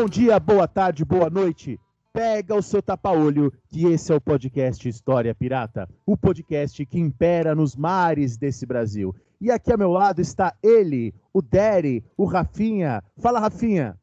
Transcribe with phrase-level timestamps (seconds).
[0.00, 1.76] Bom dia, boa tarde, boa noite.
[2.12, 7.52] Pega o seu tapa-olho, que esse é o podcast História Pirata, o podcast que impera
[7.52, 9.12] nos mares desse Brasil.
[9.40, 13.02] E aqui ao meu lado está ele, o Derry, o Rafinha.
[13.20, 13.98] Fala, Rafinha.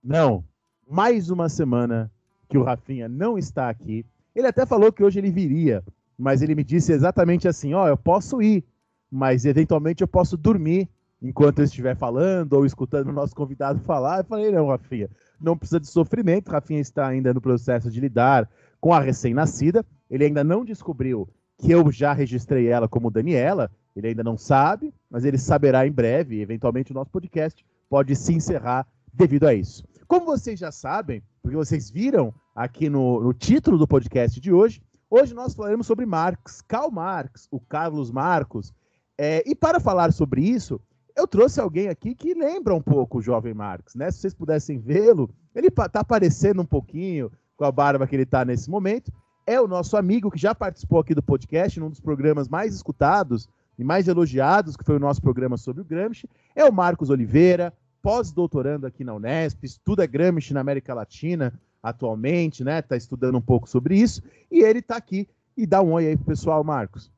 [0.00, 0.44] Não,
[0.88, 2.08] mais uma semana
[2.48, 4.06] que o Rafinha não está aqui.
[4.32, 5.82] Ele até falou que hoje ele viria,
[6.16, 8.64] mas ele me disse exatamente assim: ó, eu posso ir,
[9.10, 10.88] mas eventualmente eu posso dormir
[11.22, 14.20] enquanto eu estiver falando ou escutando o nosso convidado falar.
[14.20, 16.50] Eu falei: não, Rafinha, não precisa de sofrimento.
[16.50, 18.48] Rafinha está ainda no processo de lidar
[18.80, 19.84] com a recém-nascida.
[20.10, 23.70] Ele ainda não descobriu que eu já registrei ela como Daniela.
[23.96, 26.40] Ele ainda não sabe, mas ele saberá em breve.
[26.40, 29.84] Eventualmente, o nosso podcast pode se encerrar devido a isso.
[30.06, 34.82] Como vocês já sabem, porque vocês viram aqui no, no título do podcast de hoje,
[35.08, 38.72] hoje nós falaremos sobre Marx, Karl Marx, o Carlos Marcos.
[39.16, 40.80] É, e para falar sobre isso,
[41.16, 44.10] eu trouxe alguém aqui que lembra um pouco o jovem Marx, né?
[44.10, 48.44] Se vocês pudessem vê-lo, ele está aparecendo um pouquinho com a barba que ele está
[48.44, 49.12] nesse momento.
[49.46, 53.48] É o nosso amigo que já participou aqui do podcast, num dos programas mais escutados
[53.78, 56.28] e mais elogiados, que foi o nosso programa sobre o Gramsci.
[56.54, 62.78] É o Marcos Oliveira, pós-doutorando aqui na Unesp, estuda Gramsci na América Latina atualmente, né?
[62.78, 64.22] Está estudando um pouco sobre isso.
[64.50, 67.13] E ele está aqui e dá um oi aí pro pessoal, Marcos.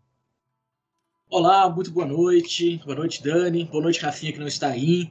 [1.28, 2.80] Olá, muito boa noite.
[2.84, 3.64] Boa noite, Dani.
[3.64, 5.10] Boa noite, Rafinha, que não está aí.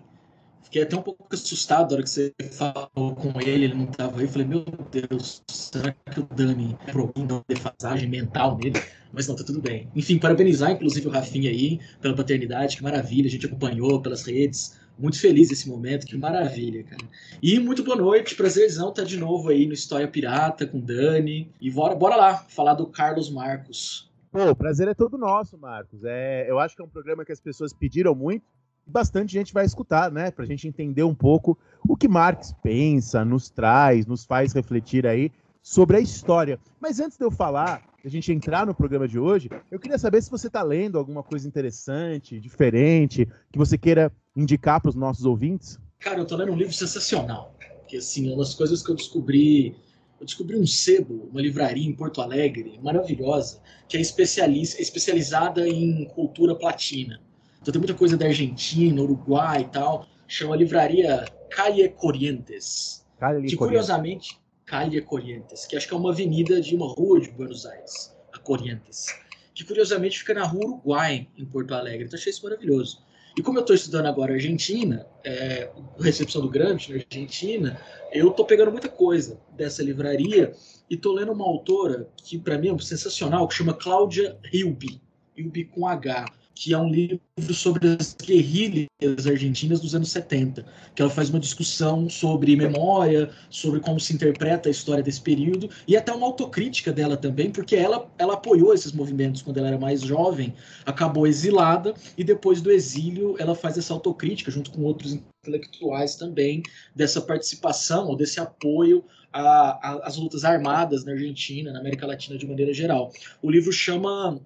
[0.63, 4.21] Fiquei até um pouco assustado na hora que você falou com ele, ele não estava
[4.21, 4.27] aí.
[4.27, 8.81] Falei, meu Deus, será que o Dani é alguma defasagem mental nele?
[9.11, 9.89] Mas não, tá tudo bem.
[9.93, 13.27] Enfim, parabenizar, inclusive, o Rafinha aí pela paternidade, que maravilha.
[13.27, 14.79] A gente acompanhou pelas redes.
[14.97, 17.03] Muito feliz esse momento, que maravilha, cara.
[17.43, 21.51] E muito boa noite, prazerzão estar de novo aí no História Pirata com o Dani.
[21.59, 24.09] E bora, bora lá falar do Carlos Marcos.
[24.35, 26.03] Pô, o prazer é todo nosso, Marcos.
[26.03, 28.43] É, eu acho que é um programa que as pessoas pediram muito
[28.85, 30.29] e bastante gente vai escutar, né?
[30.29, 31.57] Pra gente entender um pouco
[31.87, 35.31] o que Marx pensa, nos traz, nos faz refletir aí
[35.61, 36.59] sobre a história.
[36.81, 39.97] Mas antes de eu falar, de a gente entrar no programa de hoje, eu queria
[39.97, 44.95] saber se você está lendo alguma coisa interessante, diferente, que você queira indicar para os
[44.95, 45.79] nossos ouvintes.
[45.97, 47.55] Cara, eu tô lendo um livro sensacional.
[47.87, 49.77] Que assim, uma das coisas que eu descobri
[50.19, 56.55] eu descobri um sebo, uma livraria em Porto Alegre, maravilhosa, que é especializada em cultura
[56.55, 57.21] platina.
[57.61, 60.07] Então tem muita coisa da Argentina, Uruguai e tal.
[60.27, 63.05] Chama livraria Calle Corrientes.
[63.19, 67.29] Calle que curiosamente, Calle Corrientes, que acho que é uma avenida de uma rua de
[67.31, 69.07] Buenos Aires, a Corrientes.
[69.53, 72.05] Que curiosamente fica na rua Uruguai, em Porto Alegre.
[72.05, 73.03] Então achei isso maravilhoso.
[73.37, 75.69] E como eu estou estudando agora Argentina, é,
[75.99, 77.79] recepção do Gramsci na Argentina,
[78.13, 80.53] eu estou pegando muita coisa dessa livraria
[80.89, 85.01] e estou lendo uma autora que para mim é sensacional, que chama Cláudia Hilby,
[85.35, 87.19] Hilby com H que é um livro
[87.53, 93.81] sobre as guerrilhas argentinas dos anos 70, que ela faz uma discussão sobre memória, sobre
[93.81, 98.09] como se interpreta a história desse período, e até uma autocrítica dela também, porque ela,
[98.17, 100.53] ela apoiou esses movimentos quando ela era mais jovem,
[100.85, 106.63] acabou exilada, e depois do exílio ela faz essa autocrítica, junto com outros intelectuais também,
[106.95, 112.73] dessa participação ou desse apoio às lutas armadas na Argentina, na América Latina de maneira
[112.73, 113.11] geral.
[113.41, 114.39] O livro chama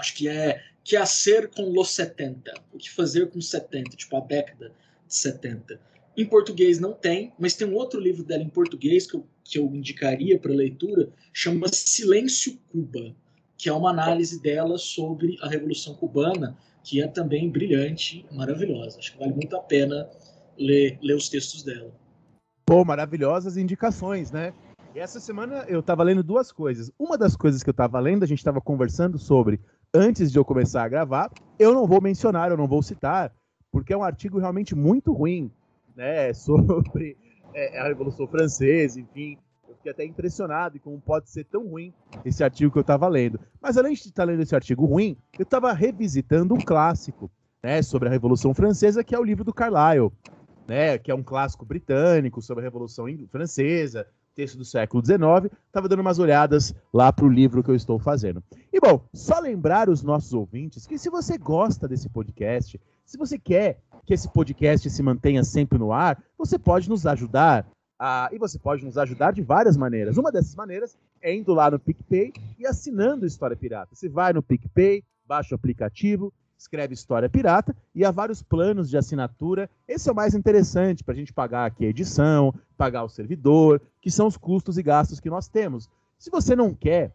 [0.00, 4.16] acho que é que a ser com los 70, o que fazer com 70, tipo
[4.16, 4.72] a década
[5.06, 5.80] de 70.
[6.16, 9.58] Em português não tem, mas tem um outro livro dela em português que eu, que
[9.58, 13.14] eu indicaria para leitura, chama Silêncio Cuba,
[13.56, 18.98] que é uma análise dela sobre a Revolução Cubana, que é também brilhante, maravilhosa.
[18.98, 20.08] Acho que vale muito a pena
[20.58, 21.92] ler, ler os textos dela.
[22.66, 24.52] Pô, maravilhosas indicações, né?
[24.94, 26.90] Essa semana eu estava lendo duas coisas.
[26.98, 29.60] Uma das coisas que eu estava lendo, a gente estava conversando sobre
[29.94, 31.30] antes de eu começar a gravar.
[31.58, 33.32] Eu não vou mencionar, eu não vou citar,
[33.70, 35.50] porque é um artigo realmente muito ruim,
[35.94, 36.32] né?
[36.32, 37.16] Sobre
[37.54, 39.36] é, a Revolução Francesa, enfim.
[39.68, 41.92] Eu fiquei até impressionado em como pode ser tão ruim
[42.24, 43.38] esse artigo que eu estava lendo.
[43.60, 47.30] Mas além de estar lendo esse artigo ruim, eu estava revisitando um clássico,
[47.62, 47.82] né?
[47.82, 50.10] Sobre a Revolução Francesa, que é o livro do Carlyle.
[50.68, 55.88] Né, que é um clássico britânico sobre a Revolução Francesa, texto do século XIX, estava
[55.88, 58.42] dando umas olhadas lá para o livro que eu estou fazendo.
[58.72, 63.38] E bom, só lembrar os nossos ouvintes que se você gosta desse podcast, se você
[63.38, 67.66] quer que esse podcast se mantenha sempre no ar, você pode nos ajudar.
[68.32, 70.16] E você pode nos ajudar de várias maneiras.
[70.16, 73.94] Uma dessas maneiras é indo lá no PicPay e assinando História Pirata.
[73.94, 78.98] Você vai no PicPay, baixa o aplicativo, escreve História Pirata e há vários planos de
[78.98, 79.70] assinatura.
[79.88, 83.80] Esse é o mais interessante para a gente pagar aqui a edição, pagar o servidor,
[83.98, 85.88] que são os custos e gastos que nós temos.
[86.18, 87.14] Se você não quer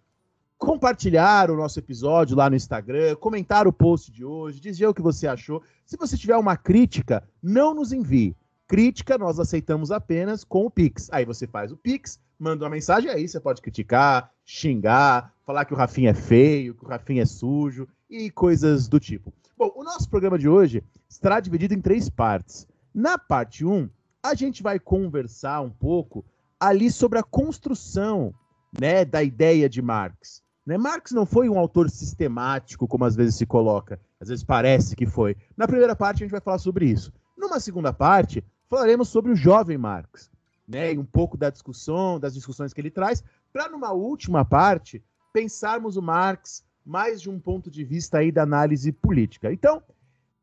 [0.58, 5.02] compartilhar o nosso episódio lá no Instagram, comentar o post de hoje, dizer o que
[5.02, 5.62] você achou.
[5.86, 8.34] Se você tiver uma crítica, não nos envie.
[8.66, 11.10] Crítica nós aceitamos apenas com o Pix.
[11.12, 15.74] Aí você faz o Pix, manda uma mensagem, aí você pode criticar, xingar, falar que
[15.74, 19.34] o Rafinha é feio, que o Rafinha é sujo e coisas do tipo.
[19.58, 22.68] Bom, o nosso programa de hoje estará dividido em três partes.
[22.94, 23.90] Na parte 1, um,
[24.22, 26.26] a gente vai conversar um pouco
[26.60, 28.34] ali sobre a construção
[28.80, 30.44] né, da ideia de Marx.
[30.66, 30.78] Né?
[30.78, 35.06] Marx não foi um autor sistemático, como às vezes se coloca, às vezes parece que
[35.06, 35.36] foi.
[35.56, 37.14] Na primeira parte, a gente vai falar sobre isso.
[37.38, 40.32] Numa segunda parte, falaremos sobre o jovem Marx,
[40.68, 43.24] né, e um pouco da discussão, das discussões que ele traz,
[43.54, 45.04] para numa última parte
[45.34, 49.52] pensarmos o Marx mais de um ponto de vista aí da análise política.
[49.52, 49.82] Então,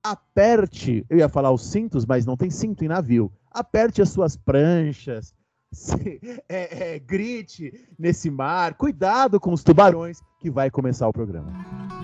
[0.03, 3.33] aperte, eu ia falar os cintos, mas não tem cinto em navio.
[3.51, 5.35] Aperte as suas pranchas,
[5.73, 8.75] se, é, é, grite nesse mar.
[8.75, 12.02] Cuidado com os tubarões, que vai começar o programa.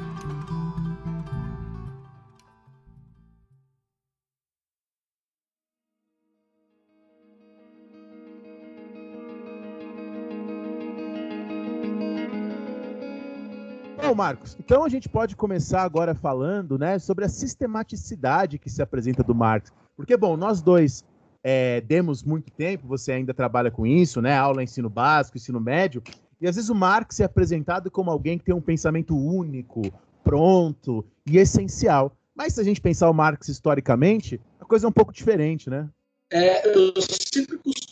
[14.01, 18.81] Bom, Marcos, então a gente pode começar agora falando né, sobre a sistematicidade que se
[18.81, 19.73] apresenta do Marx.
[19.97, 21.05] Porque, bom, nós dois
[21.43, 24.37] é, demos muito tempo, você ainda trabalha com isso, né?
[24.37, 26.03] Aula ensino básico, ensino médio,
[26.41, 29.83] e às vezes o Marx é apresentado como alguém que tem um pensamento único,
[30.23, 32.13] pronto e essencial.
[32.35, 35.89] Mas se a gente pensar o Marx historicamente, a coisa é um pouco diferente, né?
[36.31, 37.88] É, eu sempre costumo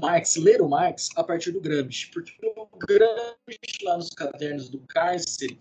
[0.00, 4.80] Marx, ler o Marx a partir do Gramsci, porque o Gramsci, lá nos cadernos do
[4.80, 5.58] cárcere,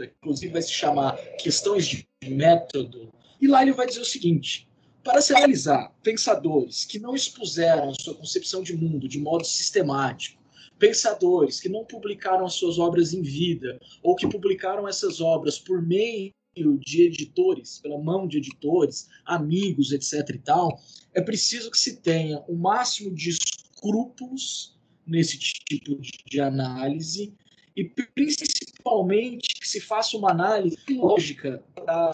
[0.00, 4.68] inclusive vai se chamar Questões de Método, e lá ele vai dizer o seguinte:
[5.02, 10.42] para se analisar pensadores que não expuseram sua concepção de mundo de modo sistemático,
[10.78, 15.82] pensadores que não publicaram as suas obras em vida, ou que publicaram essas obras por
[15.82, 20.28] meio de editores, pela mão de editores, amigos, etc.
[20.34, 20.80] e tal,
[21.12, 27.32] é preciso que se tenha o máximo de escrúpulos nesse tipo de análise
[27.76, 28.73] e principalmente
[29.40, 31.62] que se faça uma análise lógica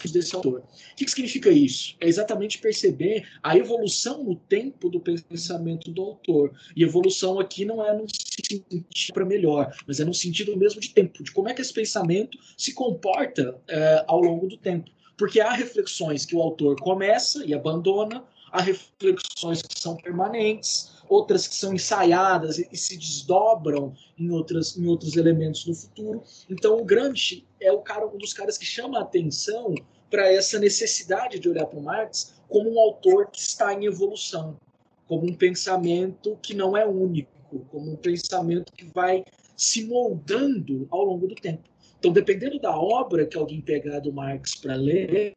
[0.09, 0.59] desse autor.
[0.61, 1.95] O que, que significa isso?
[1.99, 6.53] É exatamente perceber a evolução no tempo do pensamento do autor.
[6.73, 10.89] E evolução aqui não é no sentido para melhor, mas é no sentido mesmo de
[10.89, 14.89] tempo, de como é que esse pensamento se comporta é, ao longo do tempo.
[15.17, 21.45] Porque há reflexões que o autor começa e abandona, há reflexões que são permanentes, outras
[21.45, 26.23] que são ensaiadas e, e, se desdobram em, outras, em outros elementos no futuro.
[26.49, 29.75] Então, o Gramsci é o cara, um dos caras que chama a atenção
[30.09, 34.57] para essa necessidade de olhar para o Marx como um autor que está em evolução,
[35.05, 39.25] como um pensamento que não é único, como um pensamento que vai
[39.57, 41.69] se moldando ao longo do tempo.
[41.99, 45.35] Então, dependendo da obra que alguém pegar do Marx para ler,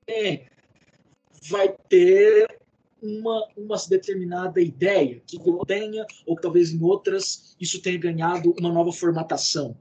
[1.51, 2.64] vai ter
[3.05, 8.73] uma, uma determinada ideia que tenha, ou que talvez em outras isso tenha ganhado uma
[8.73, 9.77] nova formatação.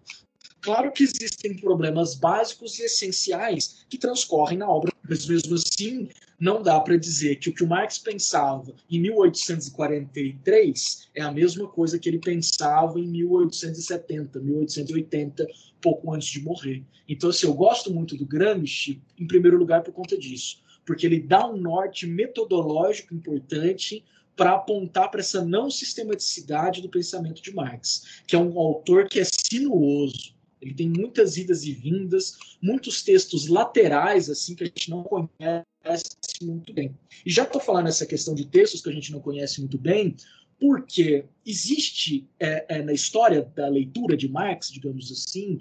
[0.62, 6.62] Claro que existem problemas básicos e essenciais que transcorrem na obra, mas mesmo assim não
[6.62, 12.00] dá para dizer que o que o Marx pensava em 1843 é a mesma coisa
[12.00, 15.48] que ele pensava em 1870, 1880,
[15.82, 16.86] pouco antes de morrer.
[17.10, 21.20] Então, assim, eu gosto muito do Gramsci, em primeiro lugar, por conta disso porque ele
[21.20, 24.04] dá um norte metodológico importante
[24.36, 29.20] para apontar para essa não sistematicidade do pensamento de Marx, que é um autor que
[29.20, 30.34] é sinuoso.
[30.62, 36.16] Ele tem muitas idas e vindas, muitos textos laterais assim que a gente não conhece
[36.42, 36.98] muito bem.
[37.26, 40.16] E já estou falando essa questão de textos que a gente não conhece muito bem,
[40.60, 45.60] porque existe é, é, na história da leitura de Marx, digamos assim,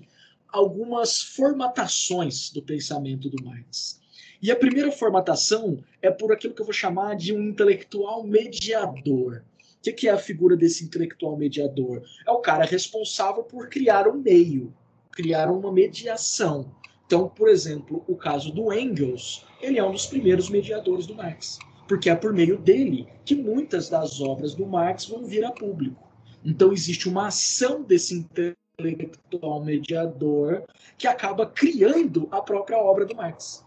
[0.49, 4.01] algumas formatações do pensamento do Marx.
[4.43, 9.45] E a primeira formatação é por aquilo que eu vou chamar de um intelectual mediador.
[9.79, 12.03] O que, que é a figura desse intelectual mediador?
[12.27, 14.75] É o cara responsável por criar um meio,
[15.13, 16.75] criar uma mediação.
[17.07, 21.61] Então, por exemplo, o caso do Engels, ele é um dos primeiros mediadores do Marx,
[21.87, 26.11] porque é por meio dele que muitas das obras do Marx vão vir a público.
[26.45, 30.65] Então, existe uma ação desse intelectual mediador
[30.99, 33.65] que acaba criando a própria obra do Marx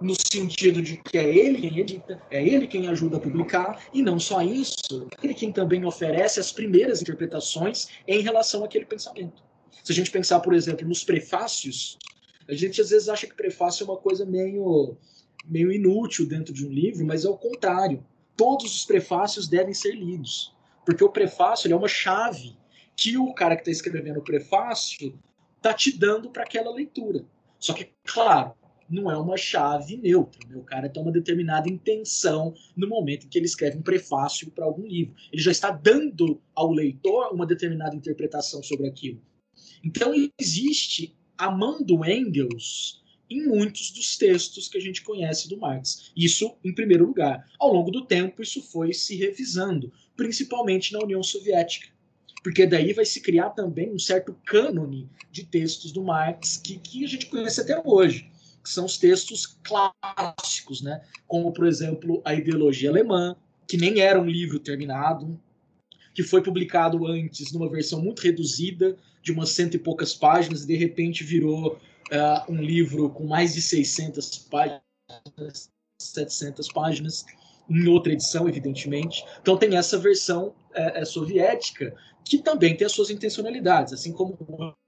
[0.00, 4.02] no sentido de que é ele quem edita, é ele quem ajuda a publicar, e
[4.02, 9.42] não só isso, ele quem também oferece as primeiras interpretações em relação àquele pensamento.
[9.82, 11.98] Se a gente pensar, por exemplo, nos prefácios,
[12.48, 14.96] a gente às vezes acha que prefácio é uma coisa meio,
[15.46, 18.04] meio inútil dentro de um livro, mas é o contrário.
[18.36, 22.54] Todos os prefácios devem ser lidos, porque o prefácio é uma chave
[22.94, 25.18] que o cara que está escrevendo o prefácio
[25.56, 27.24] está te dando para aquela leitura.
[27.58, 28.52] Só que, claro,
[28.88, 30.40] não é uma chave neutra.
[30.48, 30.56] Né?
[30.56, 34.64] O cara tem uma determinada intenção no momento em que ele escreve um prefácio para
[34.64, 35.14] algum livro.
[35.32, 39.20] Ele já está dando ao leitor uma determinada interpretação sobre aquilo.
[39.84, 45.58] Então existe a mão do Engels em muitos dos textos que a gente conhece do
[45.58, 46.12] Marx.
[46.16, 47.44] Isso em primeiro lugar.
[47.58, 51.88] Ao longo do tempo, isso foi se revisando, principalmente na União Soviética.
[52.42, 57.04] Porque daí vai se criar também um certo cânone de textos do Marx que, que
[57.04, 58.30] a gente conhece até hoje
[58.66, 61.00] que são os textos clássicos, né?
[61.28, 65.40] como, por exemplo, A Ideologia Alemã, que nem era um livro terminado,
[66.12, 70.66] que foi publicado antes numa versão muito reduzida, de umas cento e poucas páginas, e
[70.66, 75.70] de repente virou uh, um livro com mais de 600 páginas,
[76.02, 77.24] 700 páginas,
[77.68, 79.24] em outra edição, evidentemente.
[79.40, 81.94] Então tem essa versão é, é, soviética
[82.24, 84.36] que também tem as suas intencionalidades, assim como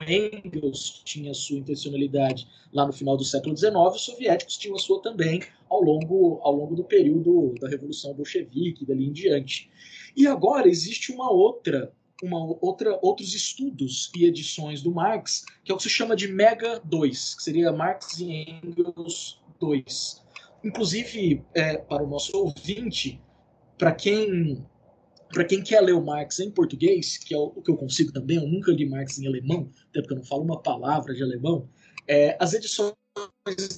[0.07, 5.01] Engels tinha sua intencionalidade lá no final do século XIX, os soviéticos tinham a sua
[5.01, 9.71] também ao longo, ao longo do período da Revolução Bolchevique, dali em diante.
[10.17, 11.93] E agora existe uma outra,
[12.23, 16.27] uma outra, outros estudos e edições do Marx, que é o que se chama de
[16.27, 20.28] Mega 2, que seria Marx e Engels 2.
[20.69, 23.19] Inclusive, é, para o nosso ouvinte,
[23.79, 24.63] para quem
[25.33, 28.37] para quem quer ler o Marx em português, que é o que eu consigo também,
[28.37, 31.69] eu nunca li Marx em alemão, até porque eu não falo uma palavra de alemão,
[32.07, 32.95] é, as edições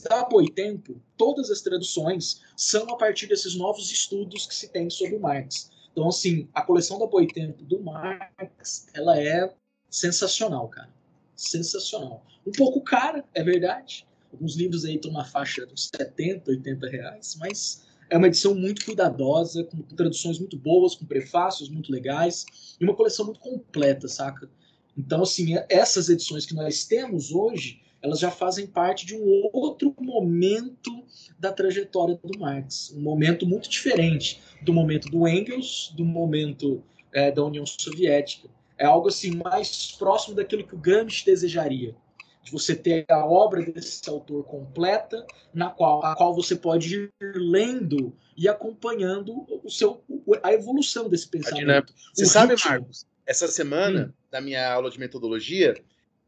[0.08, 5.16] da Boitempo, todas as traduções são a partir desses novos estudos que se tem sobre
[5.16, 5.70] o Marx.
[5.90, 9.52] Então, assim, a coleção da Boitempo do Marx, ela é
[9.88, 10.92] sensacional, cara.
[11.34, 12.24] Sensacional.
[12.46, 14.06] Um pouco cara, é verdade.
[14.32, 18.84] Alguns livros aí estão na faixa dos 70, 80 reais, mas é uma edição muito
[18.84, 22.44] cuidadosa, com traduções muito boas, com prefácios muito legais,
[22.80, 24.48] e uma coleção muito completa, saca?
[24.96, 29.50] Então, assim, é, essas edições que nós temos hoje, elas já fazem parte de um
[29.52, 31.04] outro momento
[31.38, 32.92] da trajetória do Marx.
[32.96, 36.82] Um momento muito diferente do momento do Engels, do momento
[37.12, 38.48] é, da União Soviética.
[38.78, 41.94] É algo assim mais próximo daquilo que o Gramsci desejaria
[42.42, 47.12] de você ter a obra desse autor completa, na qual, a qual você pode ir
[47.20, 50.02] lendo e acompanhando o seu,
[50.42, 51.92] a evolução desse pensamento.
[52.14, 52.70] Você sabe, ritmo.
[52.70, 54.12] Marcos, essa semana, hum.
[54.32, 55.74] na minha aula de metodologia,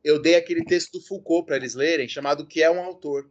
[0.04, 3.30] eu dei aquele texto do Foucault para eles lerem, chamado Que é um Autor.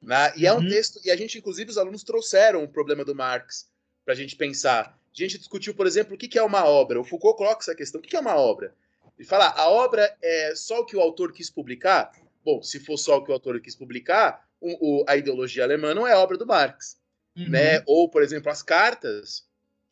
[0.00, 0.32] Né?
[0.36, 0.68] E é um uhum.
[0.68, 3.68] texto, e a gente, inclusive, os alunos trouxeram o problema do Marx
[4.04, 4.96] para a gente pensar.
[5.12, 7.00] A gente discutiu, por exemplo, o que é uma obra.
[7.00, 8.72] O Foucault coloca essa questão: o que é uma obra?
[9.18, 12.12] E falar, a obra é só o que o autor quis publicar?
[12.44, 15.92] Bom, se for só o que o autor quis publicar, o, o, a ideologia alemã
[15.92, 16.96] não é obra do Marx.
[17.36, 17.48] Uhum.
[17.50, 17.82] Né?
[17.86, 19.44] Ou, por exemplo, as cartas,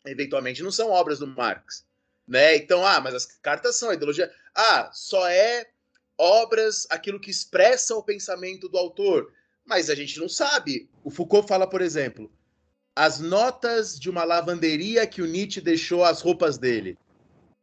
[0.04, 1.84] eventualmente, não são obras do Marx.
[2.26, 2.56] Né?
[2.56, 4.30] Então, ah, mas as cartas são a ideologia.
[4.54, 5.66] Ah, só é
[6.16, 9.32] obras aquilo que expressa o pensamento do autor.
[9.64, 10.88] Mas a gente não sabe.
[11.02, 12.32] O Foucault fala, por exemplo,
[12.94, 16.96] as notas de uma lavanderia que o Nietzsche deixou as roupas dele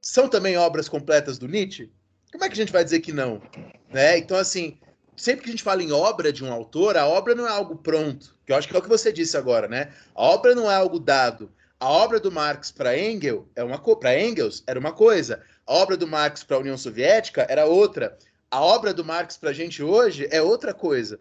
[0.03, 1.89] são também obras completas do Nietzsche?
[2.29, 3.41] Como é que a gente vai dizer que não?
[3.89, 4.17] Né?
[4.17, 4.77] Então, assim,
[5.15, 7.77] sempre que a gente fala em obra de um autor, a obra não é algo
[7.77, 9.93] pronto, que eu acho que é o que você disse agora, né?
[10.13, 11.49] A obra não é algo dado.
[11.79, 15.41] A obra do Marx para Engels é uma para Engels era uma coisa.
[15.65, 18.17] A obra do Marx para a União Soviética era outra.
[18.51, 21.17] A obra do Marx para a gente hoje é outra coisa,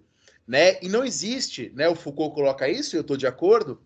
[0.47, 0.79] né?
[0.83, 1.89] E não existe, né?
[1.89, 3.81] O Foucault coloca isso, e eu estou de acordo,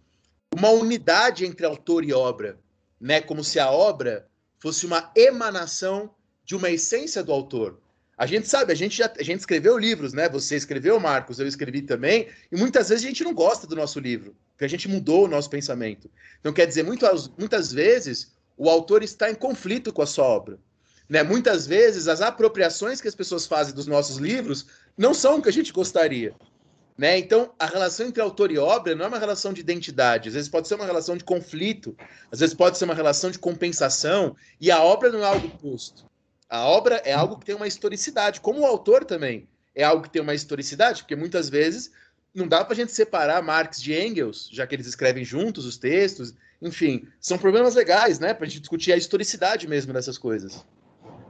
[0.57, 2.59] uma unidade entre autor e obra,
[2.99, 3.21] né?
[3.21, 4.26] Como se a obra
[4.66, 6.11] fosse uma emanação
[6.44, 7.78] de uma essência do autor.
[8.18, 10.28] A gente sabe, a gente já a gente escreveu livros, né?
[10.28, 14.00] Você escreveu, Marcos, eu escrevi também, e muitas vezes a gente não gosta do nosso
[14.00, 16.11] livro, porque a gente mudou o nosso pensamento.
[16.40, 20.58] Então, quer dizer, muitas, muitas vezes o autor está em conflito com a sua obra.
[21.08, 21.23] Né?
[21.23, 24.66] Muitas vezes as apropriações que as pessoas fazem dos nossos livros
[24.99, 26.35] não são o que a gente gostaria.
[26.97, 27.19] Né?
[27.19, 30.49] Então, a relação entre autor e obra não é uma relação de identidade, às vezes
[30.49, 31.95] pode ser uma relação de conflito,
[32.33, 36.07] às vezes pode ser uma relação de compensação, e a obra não é algo posto.
[36.49, 40.11] A obra é algo que tem uma historicidade, como o autor também é algo que
[40.11, 41.93] tem uma historicidade, porque muitas vezes
[42.35, 45.76] não dá para a gente separar Marx de Engels, já que eles escrevem juntos os
[45.76, 50.65] textos, enfim, são problemas legais, né, para a gente discutir a historicidade mesmo dessas coisas.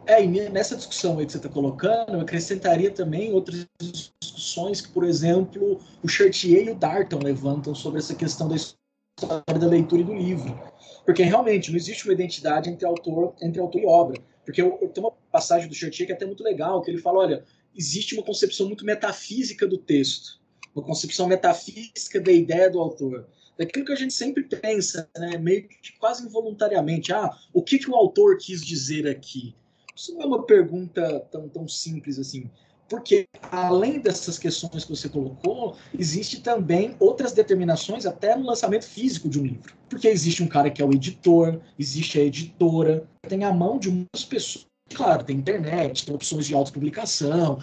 [0.07, 4.89] É, e nessa discussão aí que você está colocando, eu acrescentaria também outras discussões que,
[4.89, 10.03] por exemplo, o Chartier e o Darton levantam sobre essa questão da história da leitura
[10.03, 10.57] e do livro.
[11.05, 14.23] Porque realmente não existe uma identidade entre autor, entre autor e obra.
[14.45, 16.99] Porque eu, eu, tem uma passagem do Chartier que é até muito legal, que ele
[16.99, 17.45] fala, olha,
[17.77, 20.41] existe uma concepção muito metafísica do texto,
[20.73, 23.27] uma concepção metafísica da ideia do autor
[23.59, 27.13] daquilo que a gente sempre pensa, né, meio que quase involuntariamente.
[27.13, 29.55] Ah, o que, que o autor quis dizer aqui?
[29.97, 32.51] Isso não é uma pergunta tão, tão simples assim.
[32.89, 39.29] Porque, além dessas questões que você colocou, existe também outras determinações, até no lançamento físico
[39.29, 39.75] de um livro.
[39.89, 43.91] Porque existe um cara que é o editor, existe a editora, tem a mão de
[43.91, 47.59] muitas pessoas Claro, tem internet, tem opções de autopublicação,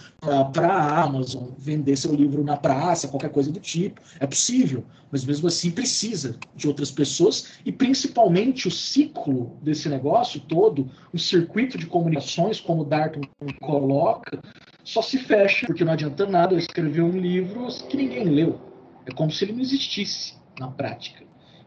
[0.52, 4.02] para a Amazon, vender seu livro na praça, qualquer coisa do tipo.
[4.20, 10.42] É possível, mas mesmo assim precisa de outras pessoas e principalmente o ciclo desse negócio
[10.42, 13.22] todo, o circuito de comunicações, como o Darton
[13.62, 14.40] coloca,
[14.84, 18.60] só se fecha, porque não adianta nada eu escrever um livro que ninguém leu.
[19.06, 21.24] É como se ele não existisse na prática.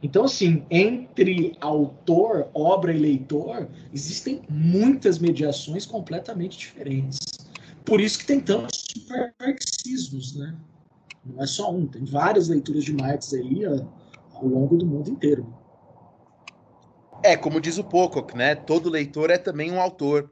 [0.07, 7.19] Então, assim, entre autor, obra e leitor, existem muitas mediações completamente diferentes.
[7.85, 8.85] Por isso que tem tantos
[9.41, 10.55] marxismos, né?
[11.25, 15.53] Não é só um, tem várias leituras de Marx aí ao longo do mundo inteiro.
[17.25, 18.55] É, como diz o Pocock, né?
[18.55, 20.31] Todo leitor é também um autor.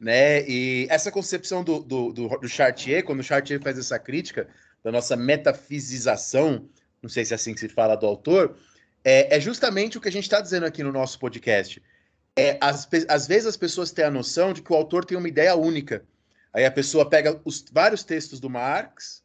[0.00, 0.48] Né?
[0.48, 4.48] E essa concepção do, do, do, do Chartier, quando o Chartier faz essa crítica
[4.82, 6.64] da nossa metafisização,
[7.02, 8.56] não sei se é assim que se fala do autor,
[9.04, 11.82] é, é justamente o que a gente está dizendo aqui no nosso podcast.
[12.36, 15.54] É, às, vezes as pessoas têm a noção de que o autor tem uma ideia
[15.54, 16.04] única.
[16.52, 19.22] Aí a pessoa pega os vários textos do Marx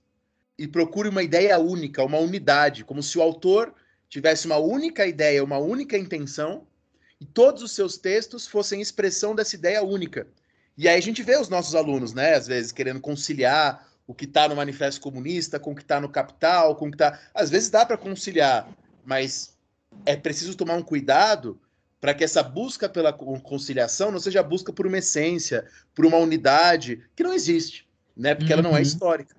[0.58, 3.74] e procura uma ideia única, uma unidade, como se o autor
[4.10, 6.66] tivesse uma única ideia, uma única intenção,
[7.20, 10.28] e todos os seus textos fossem expressão dessa ideia única.
[10.78, 14.26] E aí a gente vê os nossos alunos, né, às vezes querendo conciliar o que
[14.26, 17.20] está no Manifesto Comunista com o que está no Capital, com o que está.
[17.34, 18.70] Às vezes dá para conciliar,
[19.04, 19.55] mas
[20.06, 21.60] é preciso tomar um cuidado
[22.00, 26.18] para que essa busca pela conciliação não seja a busca por uma essência, por uma
[26.18, 28.36] unidade que não existe, né?
[28.36, 28.60] Porque uhum.
[28.60, 28.82] ela não é uhum.
[28.82, 29.36] histórica.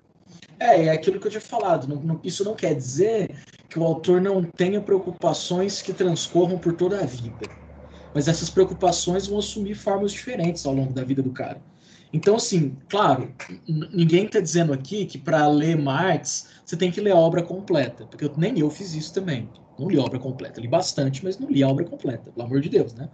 [0.59, 1.87] É, é aquilo que eu tinha falado.
[1.87, 3.35] Não, não, isso não quer dizer
[3.69, 7.47] que o autor não tenha preocupações que transcorram por toda a vida.
[8.13, 11.61] Mas essas preocupações vão assumir formas diferentes ao longo da vida do cara.
[12.11, 13.33] Então, assim, claro,
[13.67, 18.05] ninguém está dizendo aqui que para ler Marx você tem que ler a obra completa,
[18.05, 19.49] porque eu, nem eu fiz isso também.
[19.77, 20.59] Não li a obra completa.
[20.59, 23.09] Li bastante, mas não li a obra completa, pelo amor de Deus, né?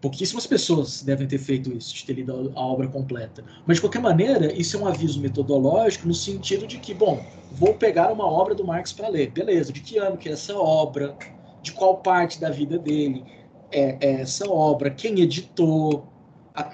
[0.00, 3.44] Pouquíssimas pessoas devem ter feito isso, de ter lido a obra completa.
[3.64, 7.74] Mas, de qualquer maneira, isso é um aviso metodológico no sentido de que, bom, vou
[7.74, 9.30] pegar uma obra do Marx para ler.
[9.30, 11.16] Beleza, de que ano que é essa obra?
[11.62, 13.24] De qual parte da vida dele
[13.70, 14.90] é, é essa obra?
[14.90, 16.12] Quem editou?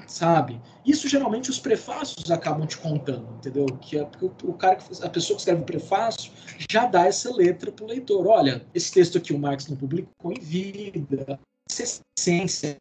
[0.06, 0.60] sabe?
[0.88, 3.66] Isso geralmente os prefácios acabam te contando, entendeu?
[3.66, 6.32] Que é porque o, cara, a pessoa que escreve o prefácio
[6.70, 8.26] já dá essa letra para o leitor.
[8.26, 11.38] Olha, esse texto aqui o Marx não publicou em vida,
[11.70, 12.78] essa essência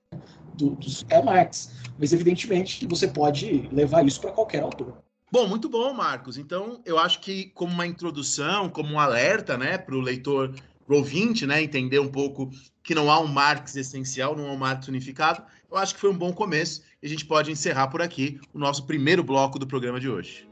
[0.54, 1.70] do, do, é Marx.
[2.00, 4.98] Mas evidentemente você pode levar isso para qualquer autor.
[5.30, 6.38] Bom, muito bom, Marcos.
[6.38, 10.56] Então, eu acho que como uma introdução, como um alerta, né, para o leitor,
[10.95, 12.50] ouvinte, né, entender um pouco
[12.82, 16.10] que não há um Marx essencial, não há um Marx unificado, eu acho que foi
[16.10, 19.67] um bom começo e a gente pode encerrar por aqui o nosso primeiro bloco do
[19.67, 20.47] programa de hoje.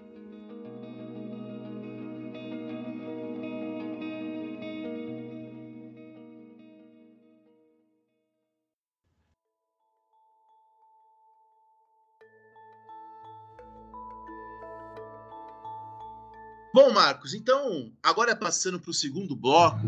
[16.75, 19.87] Bom, Marcos, então, agora passando para o segundo bloco,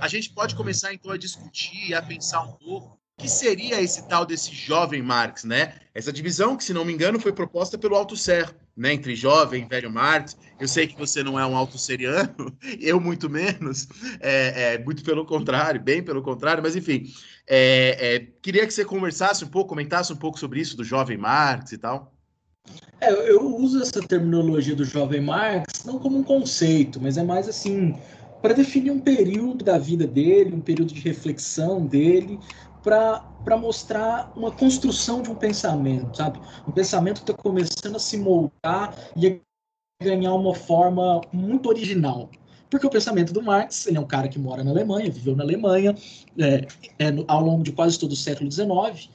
[0.00, 4.06] a gente pode começar então a discutir e a pensar um pouco que seria esse
[4.08, 5.74] tal desse jovem Marx, né?
[5.92, 8.92] Essa divisão que, se não me engano, foi proposta pelo Althusser, né?
[8.92, 10.36] Entre jovem e velho Marx.
[10.60, 13.88] Eu sei que você não é um altusseriano, eu muito menos,
[14.20, 17.12] é, é, muito pelo contrário, bem pelo contrário, mas enfim,
[17.46, 21.16] é, é, queria que você conversasse um pouco, comentasse um pouco sobre isso do jovem
[21.16, 22.14] Marx e tal.
[23.00, 27.48] É, eu uso essa terminologia do jovem Marx não como um conceito, mas é mais
[27.48, 27.96] assim
[28.40, 32.38] para definir um período da vida dele, um período de reflexão dele,
[32.82, 36.40] para mostrar uma construção de um pensamento, sabe?
[36.66, 42.30] Um pensamento que está começando a se moldar e a ganhar uma forma muito original.
[42.70, 45.42] Porque o pensamento do Marx, ele é um cara que mora na Alemanha, viveu na
[45.42, 45.94] Alemanha
[46.38, 46.66] é,
[46.98, 49.10] é, ao longo de quase todo o século XIX.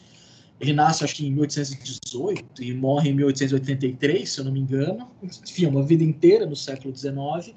[0.59, 5.09] Ele nasce, acho que em 1818 e morre em 1883, se eu não me engano.
[5.21, 7.53] Enfim, uma vida inteira no século XIX.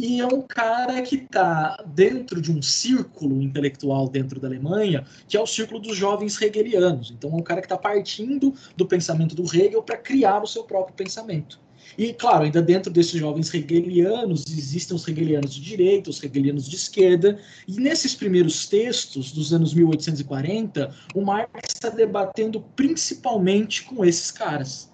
[0.00, 5.36] E é um cara que está dentro de um círculo intelectual dentro da Alemanha, que
[5.36, 7.10] é o círculo dos jovens hegelianos.
[7.10, 10.64] Então, é um cara que está partindo do pensamento do Hegel para criar o seu
[10.64, 11.60] próprio pensamento.
[11.98, 16.76] E, claro, ainda dentro desses jovens hegelianos, existem os hegelianos de direita, os hegelianos de
[16.76, 24.30] esquerda, e nesses primeiros textos dos anos 1840, o Marx está debatendo principalmente com esses
[24.30, 24.89] caras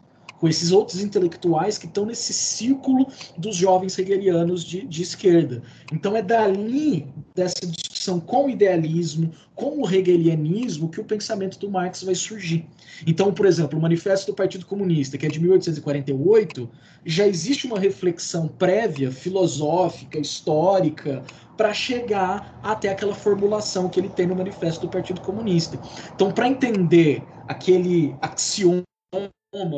[0.47, 5.61] com esses outros intelectuais que estão nesse círculo dos jovens hegelianos de, de esquerda.
[5.93, 7.05] Então é dali,
[7.35, 12.65] dessa discussão com o idealismo, com o hegelianismo, que o pensamento do Marx vai surgir.
[13.05, 16.71] Então, por exemplo, o Manifesto do Partido Comunista, que é de 1848,
[17.05, 21.25] já existe uma reflexão prévia, filosófica, histórica,
[21.57, 25.77] para chegar até aquela formulação que ele tem no Manifesto do Partido Comunista.
[26.15, 28.87] Então, para entender aquele axioma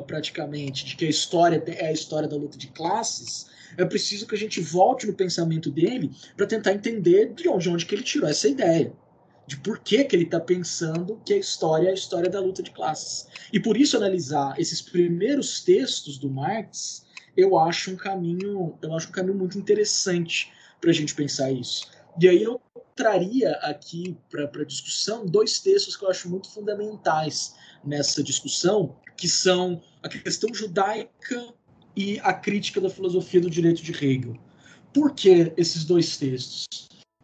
[0.07, 4.35] praticamente de que a história é a história da luta de classes, é preciso que
[4.35, 8.03] a gente volte no pensamento dele para tentar entender de onde, de onde que ele
[8.03, 8.93] tirou essa ideia
[9.49, 12.63] de por que, que ele está pensando que a história é a história da luta
[12.63, 13.27] de classes.
[13.51, 19.09] E por isso analisar esses primeiros textos do Marx, eu acho um caminho, eu acho
[19.09, 21.89] um caminho muito interessante para a gente pensar isso.
[22.21, 22.61] E aí eu
[22.95, 29.83] traria aqui para discussão dois textos que eu acho muito fundamentais nessa discussão, que são
[30.03, 31.53] a questão judaica
[31.97, 34.39] e a crítica da filosofia do direito de Hegel.
[34.95, 36.67] Por que esses dois textos?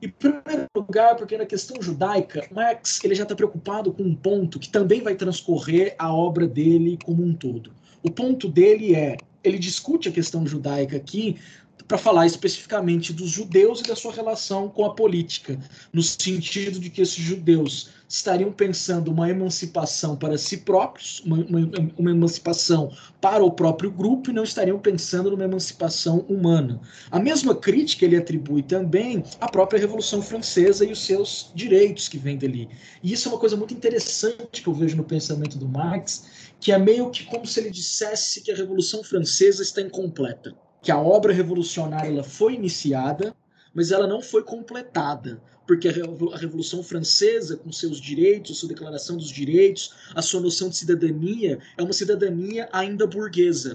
[0.03, 4.59] Em primeiro lugar, porque na questão judaica, Marx ele já está preocupado com um ponto
[4.59, 7.73] que também vai transcorrer a obra dele como um todo.
[8.03, 11.39] O ponto dele é, ele discute a questão judaica aqui
[11.87, 15.59] para falar especificamente dos judeus e da sua relação com a política,
[15.93, 21.71] no sentido de que esses judeus estariam pensando uma emancipação para si próprios, uma, uma,
[21.99, 26.81] uma, emancipação para o próprio grupo, e não estariam pensando numa emancipação humana.
[27.11, 32.17] A mesma crítica ele atribui também à própria Revolução Francesa e os seus direitos que
[32.17, 32.69] vêm dali.
[33.03, 36.71] E isso é uma coisa muito interessante que eu vejo no pensamento do Marx, que
[36.71, 40.99] é meio que como se ele dissesse que a Revolução Francesa está incompleta que a
[40.99, 43.35] obra revolucionária ela foi iniciada,
[43.75, 49.31] mas ela não foi completada, porque a Revolução Francesa, com seus direitos, sua Declaração dos
[49.31, 53.75] Direitos, a sua noção de cidadania, é uma cidadania ainda burguesa.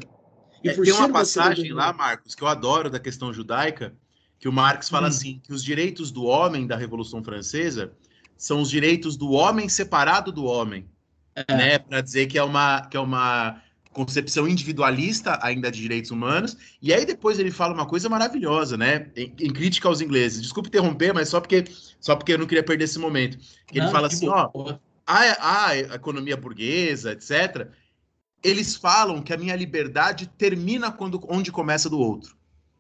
[0.64, 3.94] É, tem uma passagem lá, Marcos, que eu adoro da questão judaica,
[4.40, 5.10] que o Marx fala hum.
[5.10, 7.92] assim, que os direitos do homem da Revolução Francesa
[8.38, 10.88] são os direitos do homem separado do homem,
[11.36, 11.54] é.
[11.54, 13.62] né, para dizer que é uma que é uma
[14.06, 19.12] concepção individualista ainda de direitos humanos, e aí depois ele fala uma coisa maravilhosa, né,
[19.16, 20.42] em, em crítica aos ingleses.
[20.42, 21.66] Desculpe interromper, mas só porque
[22.00, 23.38] só porque eu não queria perder esse momento.
[23.68, 24.50] Que ele não, fala assim, boa.
[24.54, 24.74] ó,
[25.06, 27.68] a, a economia burguesa, etc.
[28.42, 32.38] Eles falam que a minha liberdade termina quando onde começa do outro.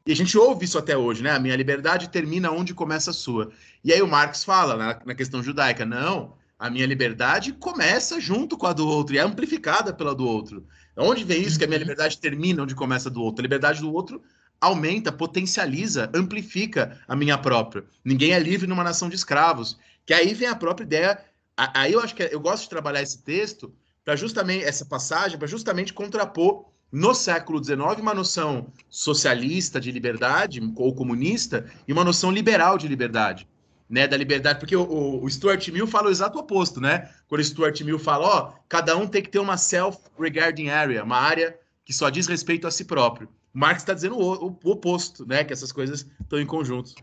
[0.08, 1.32] E a gente ouve isso até hoje, né?
[1.32, 3.51] A minha liberdade termina onde começa a sua.
[3.84, 8.58] E aí o Marx fala na, na questão judaica, não, a minha liberdade começa junto
[8.58, 10.67] com a do outro e é amplificada pela do outro.
[10.95, 11.84] Onde vem isso que a minha uhum.
[11.84, 13.41] liberdade termina onde começa do outro?
[13.41, 14.21] A liberdade do outro
[14.60, 17.86] aumenta, potencializa, amplifica a minha própria.
[18.04, 19.78] Ninguém é livre numa nação de escravos.
[20.06, 21.19] Que aí vem a própria ideia.
[21.56, 23.73] Aí eu acho que eu gosto de trabalhar esse texto
[24.04, 30.60] para justamente essa passagem para justamente contrapor no século XIX uma noção socialista de liberdade
[30.75, 33.47] ou comunista e uma noção liberal de liberdade
[33.89, 37.10] né, da liberdade, porque o, o, Stuart Mill fala o exato oposto, né?
[37.28, 41.17] Quando o Stuart Mill fala, ó, cada um tem que ter uma self-regarding area, uma
[41.17, 43.28] área que só diz respeito a si próprio.
[43.52, 45.43] Marx está dizendo o, o, o, oposto, né?
[45.43, 46.93] Que essas coisas estão em conjunto.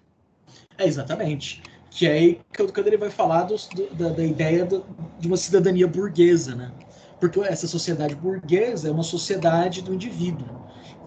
[0.78, 1.60] É, exatamente.
[1.90, 3.56] Que é aí quando ele vai falar do,
[3.92, 4.84] da, da, ideia do,
[5.18, 6.70] de uma cidadania burguesa, né?
[7.18, 10.46] Porque essa sociedade burguesa é uma sociedade do indivíduo.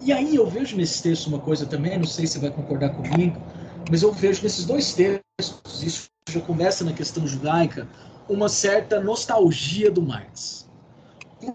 [0.02, 3.40] E aí eu vejo nesse texto uma coisa também, não sei se vai concordar comigo,
[3.88, 7.88] mas eu vejo nesses dois textos, isso já começa na questão judaica,
[8.28, 10.68] uma certa nostalgia do Marx.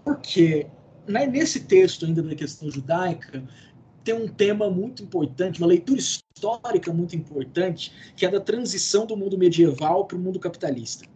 [0.04, 0.66] Porque
[1.06, 3.42] né, nesse texto ainda da questão judaica,
[4.02, 9.16] tem um tema muito importante, uma leitura histórica muito importante, que é da transição do
[9.16, 11.06] mundo medieval para o mundo capitalista,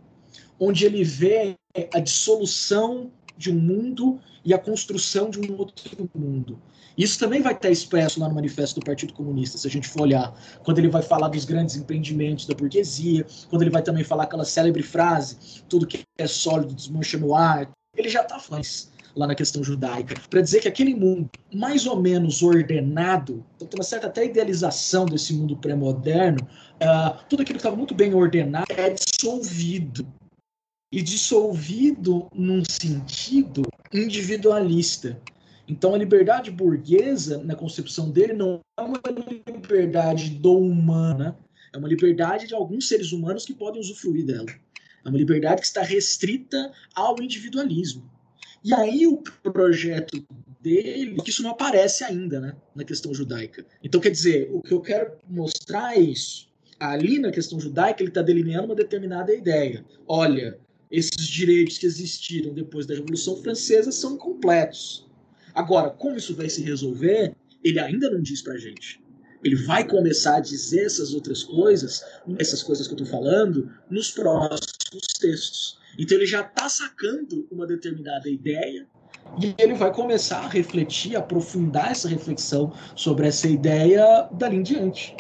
[0.59, 1.57] onde ele vê
[1.95, 6.59] a dissolução de um mundo e a construção de um outro mundo.
[7.01, 10.03] Isso também vai estar expresso lá no manifesto do Partido Comunista, se a gente for
[10.03, 14.25] olhar, quando ele vai falar dos grandes empreendimentos da burguesia, quando ele vai também falar
[14.25, 17.71] aquela célebre frase, tudo que é sólido desmancha no ar.
[17.97, 18.67] Ele já está falando
[19.17, 23.79] lá na questão judaica, para dizer que aquele mundo mais ou menos ordenado, então tem
[23.79, 26.47] uma certa até idealização desse mundo pré-moderno,
[26.83, 30.07] uh, tudo aquilo que estava muito bem ordenado é dissolvido.
[30.93, 35.19] E dissolvido num sentido individualista.
[35.71, 39.01] Então a liberdade burguesa, na concepção dele, não é uma
[39.47, 41.39] liberdade do humana,
[41.73, 44.49] é uma liberdade de alguns seres humanos que podem usufruir dela.
[45.05, 48.11] É uma liberdade que está restrita ao individualismo.
[48.65, 50.21] E aí o projeto
[50.61, 53.65] dele, que isso não aparece ainda, né, na questão judaica.
[53.83, 56.49] Então, quer dizer, o que eu quero mostrar é isso.
[56.81, 59.85] Ali na questão judaica, ele está delineando uma determinada ideia.
[60.09, 60.59] Olha,
[60.91, 65.09] esses direitos que existiram depois da Revolução Francesa são completos.
[65.55, 69.03] Agora, como isso vai se resolver, ele ainda não diz para gente.
[69.43, 72.05] Ele vai começar a dizer essas outras coisas,
[72.39, 75.79] essas coisas que eu estou falando, nos próximos textos.
[75.99, 78.87] Então ele já está sacando uma determinada ideia
[79.43, 85.17] e ele vai começar a refletir, aprofundar essa reflexão sobre essa ideia dali em diante.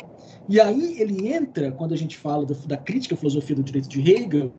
[0.48, 3.88] E aí ele entra, quando a gente fala da, da crítica à filosofia do direito
[3.88, 4.52] de Hegel,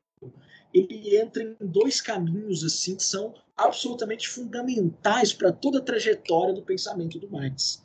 [0.72, 6.62] ele entra em dois caminhos assim que são absolutamente fundamentais para toda a trajetória do
[6.62, 7.82] pensamento do Marx.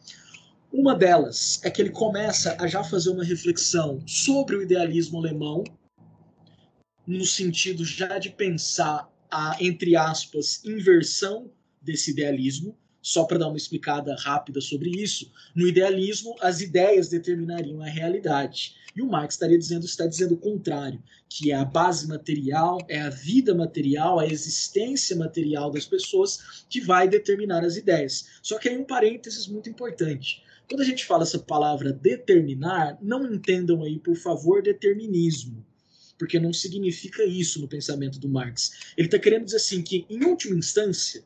[0.71, 5.63] Uma delas é que ele começa a já fazer uma reflexão sobre o idealismo alemão,
[7.05, 11.49] no sentido já de pensar a, entre aspas, inversão
[11.81, 12.77] desse idealismo.
[13.07, 18.75] Só para dar uma explicada rápida sobre isso, no idealismo as ideias determinariam a realidade.
[18.93, 22.99] E o Marx estaria dizendo, está dizendo o contrário, que é a base material, é
[22.99, 28.27] a vida material, a existência material das pessoas que vai determinar as ideias.
[28.43, 30.43] Só que aí um parênteses muito importante.
[30.67, 35.65] Quando a gente fala essa palavra determinar, não entendam aí, por favor, determinismo,
[36.19, 38.93] porque não significa isso no pensamento do Marx.
[38.97, 41.23] Ele está querendo dizer assim que, em última instância,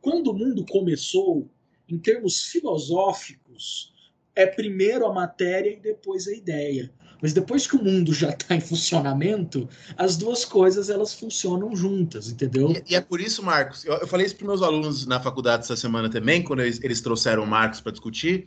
[0.00, 1.48] quando o mundo começou,
[1.88, 3.92] em termos filosóficos,
[4.34, 6.92] é primeiro a matéria e depois a ideia.
[7.20, 12.30] Mas depois que o mundo já está em funcionamento, as duas coisas elas funcionam juntas,
[12.30, 12.70] entendeu?
[12.70, 15.64] E, e é por isso, Marcos, eu, eu falei isso para meus alunos na faculdade
[15.64, 18.46] essa semana também, quando eles, eles trouxeram o Marcos para discutir,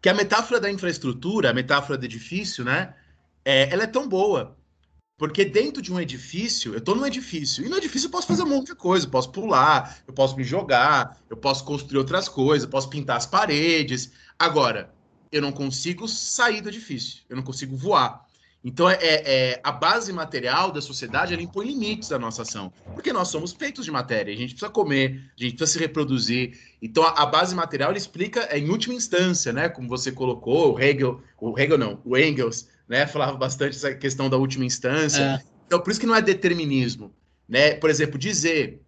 [0.00, 2.94] que a metáfora da infraestrutura, a metáfora do edifício, né,
[3.44, 4.56] é, ela é tão boa.
[5.22, 8.42] Porque dentro de um edifício, eu estou num edifício, e no edifício eu posso fazer
[8.42, 12.28] um monte de coisa, eu posso pular, eu posso me jogar, eu posso construir outras
[12.28, 14.10] coisas, eu posso pintar as paredes.
[14.36, 14.92] Agora,
[15.30, 18.26] eu não consigo sair do edifício, eu não consigo voar.
[18.64, 22.72] Então, é, é, a base material da sociedade ela impõe limites à nossa ação.
[22.92, 26.58] Porque nós somos feitos de matéria, a gente precisa comer, a gente precisa se reproduzir.
[26.82, 29.68] Então, a, a base material explica, é, em última instância, né?
[29.68, 33.06] Como você colocou, o Hegel, o Hegel não, o Engels, né?
[33.06, 35.22] Falava bastante essa questão da última instância.
[35.22, 35.42] É.
[35.66, 37.10] Então, por isso que não é determinismo.
[37.48, 37.72] Né?
[37.72, 38.82] Por exemplo, dizer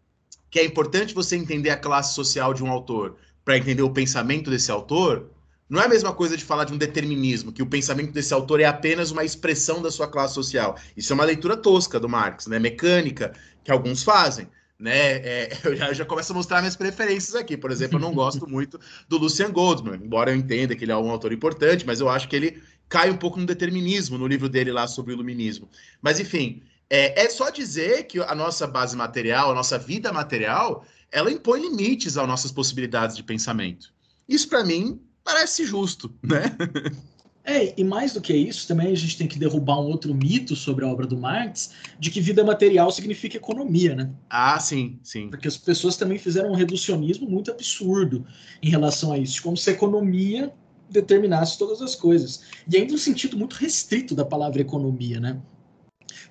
[0.50, 4.50] que é importante você entender a classe social de um autor para entender o pensamento
[4.50, 5.30] desse autor,
[5.70, 8.60] não é a mesma coisa de falar de um determinismo, que o pensamento desse autor
[8.60, 10.76] é apenas uma expressão da sua classe social.
[10.94, 12.58] Isso é uma leitura tosca do Marx, né?
[12.58, 13.32] mecânica,
[13.64, 14.46] que alguns fazem.
[14.78, 15.12] Né?
[15.16, 17.56] É, eu, já, eu já começo a mostrar minhas preferências aqui.
[17.56, 20.96] Por exemplo, eu não gosto muito do Lucian Goldman, embora eu entenda que ele é
[20.96, 24.48] um autor importante, mas eu acho que ele cai um pouco no determinismo no livro
[24.48, 25.68] dele lá sobre o iluminismo.
[26.00, 30.84] Mas, enfim, é, é só dizer que a nossa base material, a nossa vida material,
[31.10, 33.92] ela impõe limites às nossas possibilidades de pensamento.
[34.28, 36.44] Isso, para mim, parece justo, né?
[37.46, 40.56] É, e mais do que isso, também a gente tem que derrubar um outro mito
[40.56, 44.10] sobre a obra do Marx, de que vida material significa economia, né?
[44.30, 45.28] Ah, sim, sim.
[45.28, 48.26] Porque as pessoas também fizeram um reducionismo muito absurdo
[48.62, 50.50] em relação a isso, como se a economia
[50.90, 52.42] determinasse todas as coisas.
[52.70, 55.40] E ainda um sentido muito restrito da palavra economia, né?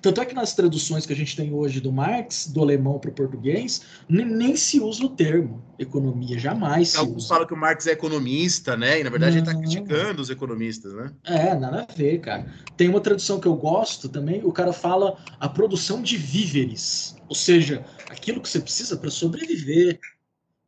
[0.04, 3.10] Tanto é que nas traduções que a gente tem hoje do Marx, do alemão para
[3.10, 7.92] o português, nem, se usa o termo economia, jamais Alguns falam que o Marx é
[7.92, 9.00] economista, né?
[9.00, 9.42] E na verdade Não.
[9.42, 11.10] ele está criticando os economistas, né?
[11.24, 12.46] É, nada a ver, cara.
[12.76, 17.34] Tem uma tradução que eu gosto também, o cara fala a produção de víveres, ou
[17.34, 19.98] seja, aquilo que você precisa para sobreviver.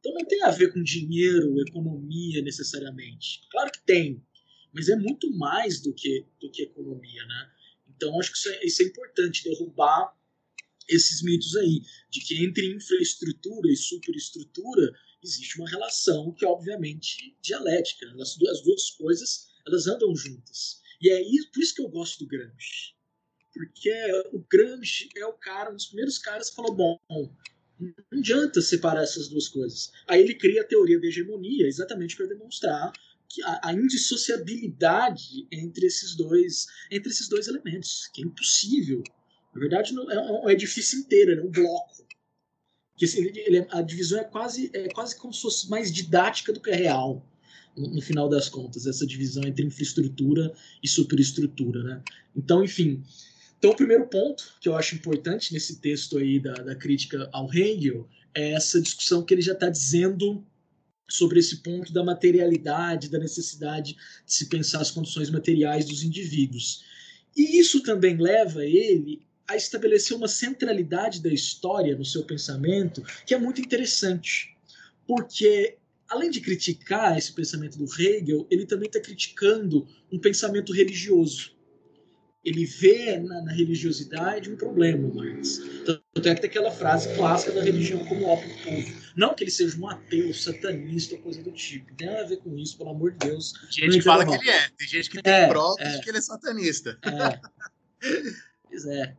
[0.07, 3.41] Então não tem a ver com dinheiro, economia necessariamente.
[3.51, 4.25] Claro que tem,
[4.73, 7.51] mas é muito mais do que, do que economia, né?
[7.89, 10.15] Então, acho que isso é, isso é importante, derrubar
[10.89, 14.93] esses mitos aí, de que entre infraestrutura e superestrutura
[15.25, 18.07] existe uma relação que é obviamente dialética.
[18.21, 20.81] As duas, as duas coisas elas andam juntas.
[21.01, 22.95] E é isso, por isso que eu gosto do Gramsci.
[23.53, 23.93] Porque
[24.33, 26.97] o Gramsci é o cara, um dos primeiros caras que falou: bom,
[27.79, 29.93] não adianta separar essas duas coisas.
[30.07, 32.93] Aí ele cria a teoria da hegemonia exatamente para demonstrar
[33.45, 39.03] a, a indissociabilidade entre esses dois entre esses dois elementos, que é impossível.
[39.55, 42.07] Na verdade, não, é um edifício inteiro, é um bloco.
[42.97, 46.61] Que ele, ele, a divisão é quase, é quase como se fosse mais didática do
[46.61, 47.27] que real,
[47.77, 51.83] no, no final das contas, essa divisão entre infraestrutura e superestrutura.
[51.83, 52.03] Né?
[52.35, 53.03] Então, enfim.
[53.59, 57.53] Então, o primeiro ponto que eu acho importante nesse texto aí da, da crítica ao
[57.53, 60.45] Hegel é essa discussão que ele já está dizendo
[61.09, 66.85] sobre esse ponto da materialidade, da necessidade de se pensar as condições materiais dos indivíduos.
[67.37, 73.35] E isso também leva ele a estabelecer uma centralidade da história no seu pensamento que
[73.35, 74.57] é muito interessante,
[75.07, 81.56] porque além de criticar esse pensamento do Hegel, ele também está criticando um pensamento religioso.
[82.47, 85.61] Ele vê na, na, religiosidade um problema, Marx.
[85.85, 89.03] Tanto é que tem aquela frase clássica da religião como ópio do povo.
[89.17, 91.91] Não que ele seja um ateu, satanista ou coisa do tipo.
[91.91, 93.53] Não tem nada a ver com isso, pelo amor de Deus.
[93.53, 94.39] Tem gente que fala mal.
[94.39, 94.69] que ele é.
[94.79, 95.97] Tem gente que tem é, provas é.
[95.97, 96.97] de que ele é satanista.
[97.03, 97.41] É.
[98.71, 99.17] pois é.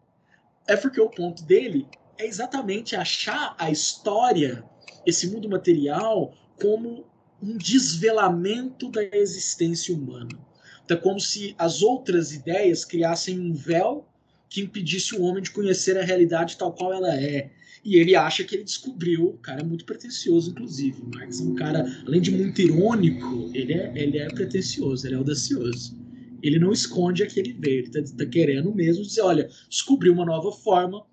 [0.66, 1.86] É porque o ponto dele
[2.18, 4.64] é exatamente achar a história,
[5.06, 7.06] esse mundo material, como
[7.44, 10.47] um desvelamento da existência humana.
[10.88, 14.08] Então, é como se as outras ideias criassem um véu
[14.50, 17.52] que impedisse o homem de conhecer a realidade tal qual ela é.
[17.84, 21.04] E ele acha que ele descobriu, o cara é muito pretencioso, inclusive.
[21.14, 25.18] Marx é um cara, além de muito irônico, ele é, ele é pretencioso, ele é
[25.18, 25.94] audacioso.
[26.42, 30.14] Ele não esconde a que ele veio, ele está tá querendo mesmo dizer: olha, descobriu
[30.14, 31.06] uma nova forma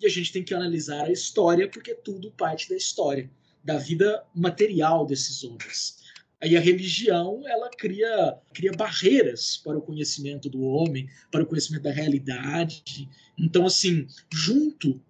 [0.00, 3.30] e a gente tem que analisar a história, porque tudo parte da história,
[3.62, 5.99] da vida material desses homens.
[6.42, 11.82] Aí a religião ela cria, cria barreiras para o conhecimento do homem, para o conhecimento
[11.82, 13.08] da realidade.
[13.38, 15.00] Então, assim, junto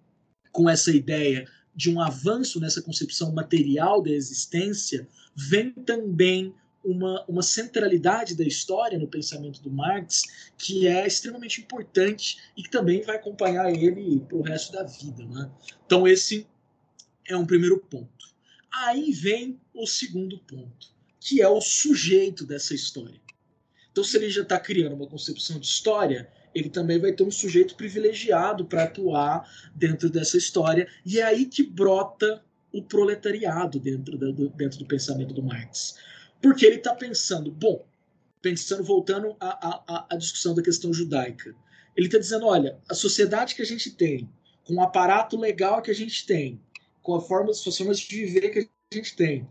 [0.51, 7.41] com essa ideia de um avanço nessa concepção material da existência, vem também uma, uma
[7.41, 10.23] centralidade da história no pensamento do Marx
[10.57, 15.23] que é extremamente importante e que também vai acompanhar ele para o resto da vida.
[15.25, 15.49] Né?
[15.85, 16.45] Então, esse
[17.25, 18.31] é um primeiro ponto.
[18.69, 23.21] Aí vem o segundo ponto que é o sujeito dessa história.
[23.91, 27.29] Então, se ele já está criando uma concepção de história, ele também vai ter um
[27.29, 34.17] sujeito privilegiado para atuar dentro dessa história, e é aí que brota o proletariado dentro
[34.17, 35.95] do, dentro do pensamento do Marx.
[36.41, 37.85] Porque ele está pensando, bom,
[38.41, 41.53] pensando, voltando à, discussão da questão judaica,
[41.95, 44.27] ele está dizendo: olha, a sociedade que a gente tem,
[44.63, 46.59] com o aparato legal que a gente tem,
[47.03, 49.47] com a forma, as formas de viver que a gente tem,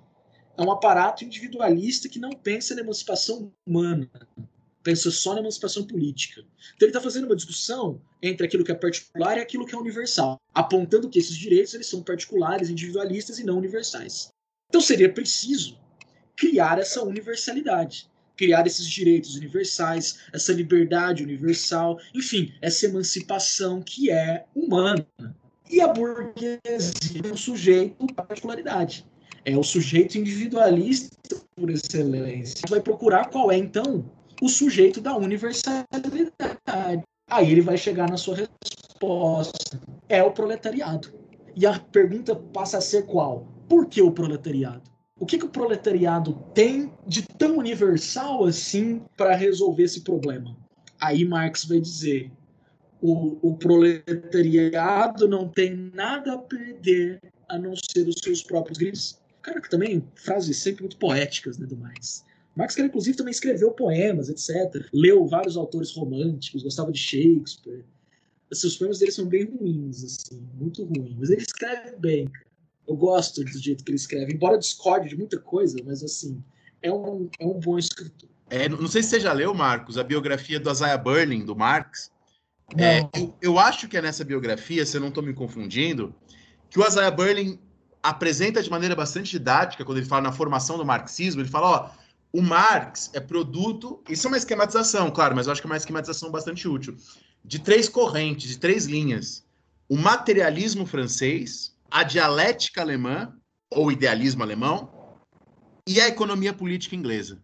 [0.56, 4.10] é um aparato individualista que não pensa na emancipação humana,
[4.82, 6.42] pensa só na emancipação política.
[6.74, 9.78] Então ele está fazendo uma discussão entre aquilo que é particular e aquilo que é
[9.78, 14.28] universal, apontando que esses direitos eles são particulares, individualistas e não universais.
[14.68, 15.78] Então seria preciso
[16.36, 24.46] criar essa universalidade, criar esses direitos universais, essa liberdade universal, enfim, essa emancipação que é
[24.54, 25.06] humana.
[25.68, 26.58] E a burguesia
[27.22, 29.09] é um sujeito à particularidade
[29.44, 31.16] é o sujeito individualista
[31.56, 32.62] por excelência.
[32.68, 34.04] Vai procurar qual é, então,
[34.40, 37.02] o sujeito da universalidade.
[37.28, 39.80] Aí ele vai chegar na sua resposta.
[40.08, 41.12] É o proletariado.
[41.56, 43.46] E a pergunta passa a ser qual?
[43.68, 44.82] Por que o proletariado?
[45.18, 50.56] O que, que o proletariado tem de tão universal assim para resolver esse problema?
[50.98, 52.32] Aí Marx vai dizer:
[53.02, 59.19] o, o proletariado não tem nada a perder a não ser os seus próprios gritos
[59.42, 62.24] cara que também frases sempre muito poéticas, né, do mais.
[62.56, 64.86] Marx, que inclusive também escreveu poemas, etc.
[64.92, 67.84] Leu vários autores românticos, gostava de Shakespeare.
[68.50, 71.14] Assim, os poemas dele são bem ruins, assim, muito ruins.
[71.18, 72.46] Mas ele escreve bem, cara.
[72.88, 76.42] Eu gosto do jeito que ele escreve, embora discorde de muita coisa, mas assim,
[76.82, 78.28] é um, é um bom escritor.
[78.48, 82.10] É, não sei se você já leu, Marcos, a biografia do Isaiah Burning, do Marx.
[82.76, 86.12] É, eu, eu, acho que é nessa biografia, se eu não estou me confundindo,
[86.68, 87.60] que o Isaiah Burning
[88.02, 91.90] apresenta de maneira bastante didática, quando ele fala na formação do marxismo, ele fala, ó,
[92.32, 95.76] o Marx é produto, isso é uma esquematização, claro, mas eu acho que é uma
[95.76, 96.96] esquematização bastante útil,
[97.44, 99.44] de três correntes, de três linhas.
[99.88, 103.34] O materialismo francês, a dialética alemã,
[103.70, 104.92] ou idealismo alemão,
[105.86, 107.42] e a economia política inglesa.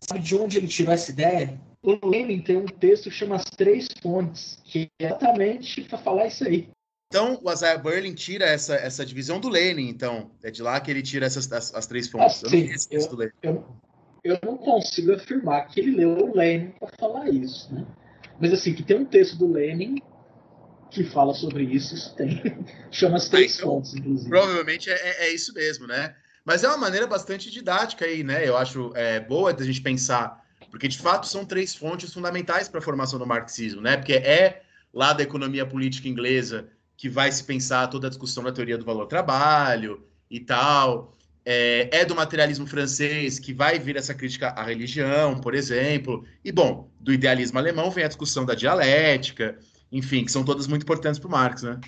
[0.00, 1.60] Sabe de onde ele tirou essa ideia?
[1.82, 6.26] O Lenin tem um texto que chama As Três Fontes, que é exatamente para falar
[6.28, 6.70] isso aí.
[7.12, 10.30] Então, o Isaiah Berlin tira essa, essa divisão do Lenin, então.
[10.42, 12.42] É de lá que ele tira essas as, as três fontes.
[12.42, 13.66] Assim, eu, não eu, eu,
[14.24, 17.86] eu, não consigo afirmar que ele leu o Lenin para falar isso, né?
[18.40, 19.96] Mas assim, que tem um texto do Lenin
[20.90, 22.40] que fala sobre isso, isso tem.
[22.90, 24.30] Chama as três então, fontes, inclusive.
[24.30, 26.16] Provavelmente é, é, é, isso mesmo, né?
[26.46, 28.48] Mas é uma maneira bastante didática aí, né?
[28.48, 32.78] Eu acho é, boa da gente pensar, porque de fato são três fontes fundamentais para
[32.78, 33.98] a formação do marxismo, né?
[33.98, 34.62] Porque é
[34.94, 36.70] lá da economia política inglesa
[37.02, 41.16] que vai se pensar toda a discussão da teoria do valor-trabalho e tal.
[41.44, 46.24] É, é, do materialismo francês que vai vir essa crítica à religião, por exemplo.
[46.44, 49.58] E, bom, do idealismo alemão vem a discussão da dialética,
[49.90, 51.80] enfim, que são todas muito importantes para o Marx, né?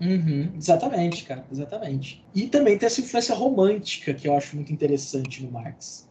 [0.00, 2.24] Uhum, exatamente, cara, exatamente.
[2.34, 6.08] E também tem essa influência romântica que eu acho muito interessante no Marx,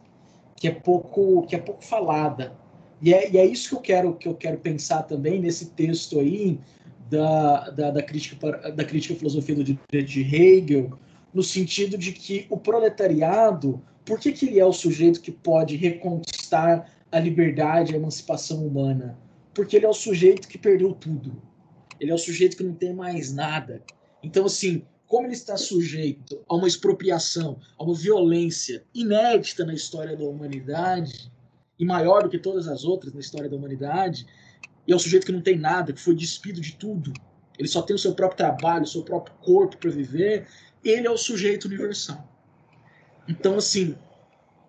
[0.54, 2.56] que é pouco, que é pouco falada.
[3.02, 6.20] E é, e é isso que eu quero que eu quero pensar também nesse texto
[6.20, 6.60] aí
[7.14, 10.98] da, da, da crítica da crítica à filosofia do direito de Hegel,
[11.32, 15.76] no sentido de que o proletariado, por que, que ele é o sujeito que pode
[15.76, 19.16] reconquistar a liberdade, a emancipação humana?
[19.54, 21.40] Porque ele é o sujeito que perdeu tudo.
[22.00, 23.82] Ele é o sujeito que não tem mais nada.
[24.22, 30.16] Então, assim, como ele está sujeito a uma expropriação, a uma violência inédita na história
[30.16, 31.30] da humanidade,
[31.78, 34.26] e maior do que todas as outras na história da humanidade,
[34.86, 37.12] e é o sujeito que não tem nada, que foi despido de tudo,
[37.58, 40.46] ele só tem o seu próprio trabalho, o seu próprio corpo para viver,
[40.84, 42.28] ele é o sujeito universal.
[43.28, 43.96] Então, assim,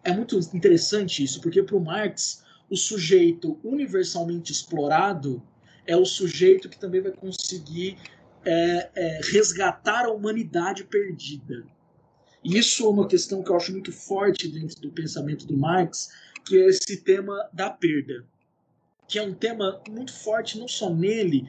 [0.04, 5.42] é muito interessante isso, porque para o Marx, o sujeito universalmente explorado
[5.86, 7.98] é o sujeito que também vai conseguir
[8.44, 11.66] é, é, resgatar a humanidade perdida.
[12.44, 16.12] E isso é uma questão que eu acho muito forte dentro do pensamento do Marx,
[16.46, 18.24] que é esse tema da perda,
[19.08, 21.48] que é um tema muito forte não só nele,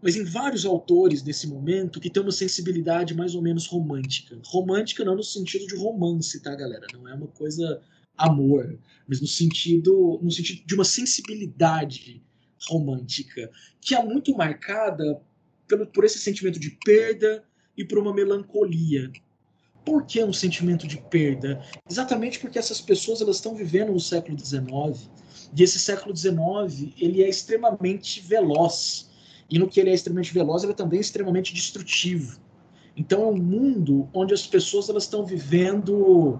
[0.00, 4.38] mas em vários autores desse momento que tem uma sensibilidade mais ou menos romântica.
[4.44, 6.86] Romântica não no sentido de romance, tá, galera?
[6.92, 7.82] Não é uma coisa
[8.16, 12.22] amor, mas no sentido, no sentido de uma sensibilidade
[12.68, 15.20] romântica, que é muito marcada
[15.66, 17.44] pelo, por esse sentimento de perda
[17.76, 19.10] e por uma melancolia.
[19.88, 21.62] Por que um sentimento de perda?
[21.88, 25.08] Exatamente porque essas pessoas elas estão vivendo no século XIX
[25.56, 29.08] e esse século XIX ele é extremamente veloz
[29.50, 32.38] e no que ele é extremamente veloz, ele é também extremamente destrutivo.
[32.94, 36.38] Então é um mundo onde as pessoas elas estão vivendo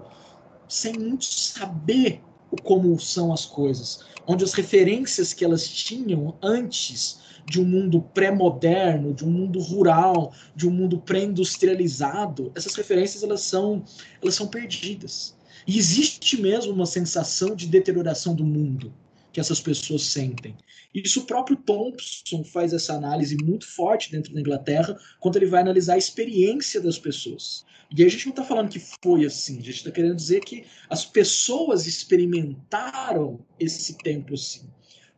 [0.67, 2.21] sem muito saber
[2.63, 9.13] como são as coisas, onde as referências que elas tinham antes de um mundo pré-moderno,
[9.13, 13.83] de um mundo rural, de um mundo pré-industrializado, essas referências elas são
[14.21, 15.35] elas são perdidas.
[15.67, 18.93] E existe mesmo uma sensação de deterioração do mundo
[19.39, 20.53] que essas pessoas sentem.
[20.93, 25.61] Isso o próprio Thompson faz essa análise muito forte dentro da Inglaterra, quando ele vai
[25.61, 27.65] analisar a experiência das pessoas.
[27.95, 30.65] E a gente não está falando que foi assim, a gente está querendo dizer que
[30.89, 34.69] as pessoas experimentaram esse tempo assim,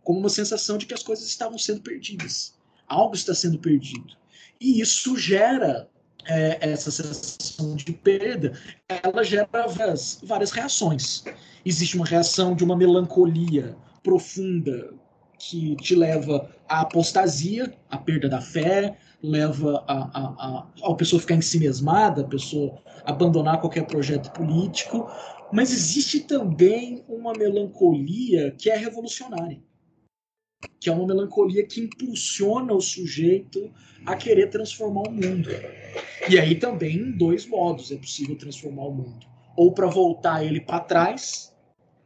[0.04, 2.54] como uma sensação de que as coisas estavam sendo perdidas.
[2.88, 4.16] Algo está sendo perdido.
[4.60, 5.90] E isso gera
[6.26, 8.54] é, essa sensação de perda,
[8.88, 11.24] ela gera várias, várias reações.
[11.66, 14.94] Existe uma reação de uma melancolia profunda,
[15.50, 21.20] que te leva à apostasia, à perda da fé, leva a, a, a, a pessoa
[21.20, 25.10] ficar ensimesmada, a pessoa abandonar qualquer projeto político,
[25.52, 29.62] mas existe também uma melancolia que é revolucionária,
[30.80, 33.72] que é uma melancolia que impulsiona o sujeito
[34.06, 35.50] a querer transformar o mundo.
[36.30, 39.26] E aí também em dois modos é possível transformar o mundo,
[39.58, 41.54] ou para voltar ele para trás,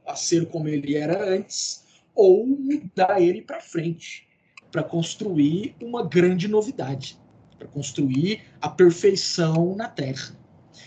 [0.06, 1.85] a ser como ele era antes,
[2.16, 4.28] ou mudar ele para frente,
[4.72, 7.20] para construir uma grande novidade,
[7.58, 10.36] para construir a perfeição na Terra.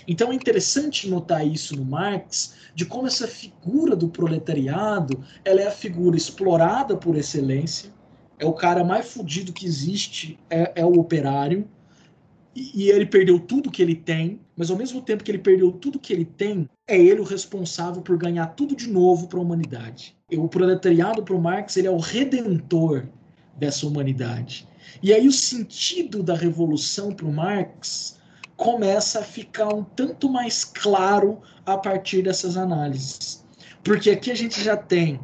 [0.06, 5.66] Então é interessante notar isso no Marx, de como essa figura do proletariado, ela é
[5.66, 7.90] a figura explorada por excelência,
[8.38, 11.68] é o cara mais fudido que existe, é, é o operário,
[12.58, 15.70] e, e ele perdeu tudo que ele tem, mas ao mesmo tempo que ele perdeu
[15.70, 19.42] tudo que ele tem, é ele o responsável por ganhar tudo de novo para a
[19.42, 20.16] humanidade.
[20.32, 23.06] O proletariado para o Marx ele é o redentor
[23.56, 24.66] dessa humanidade.
[25.02, 28.18] E aí o sentido da revolução para o Marx
[28.56, 33.44] começa a ficar um tanto mais claro a partir dessas análises.
[33.84, 35.20] Porque aqui a gente já tem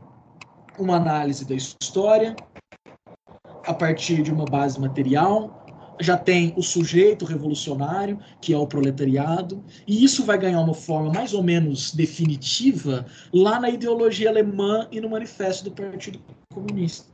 [0.78, 2.36] uma análise da história
[3.66, 5.63] a partir de uma base material,
[6.00, 11.12] já tem o sujeito revolucionário, que é o proletariado, e isso vai ganhar uma forma
[11.12, 16.20] mais ou menos definitiva lá na ideologia alemã e no manifesto do Partido
[16.52, 17.06] Comunista.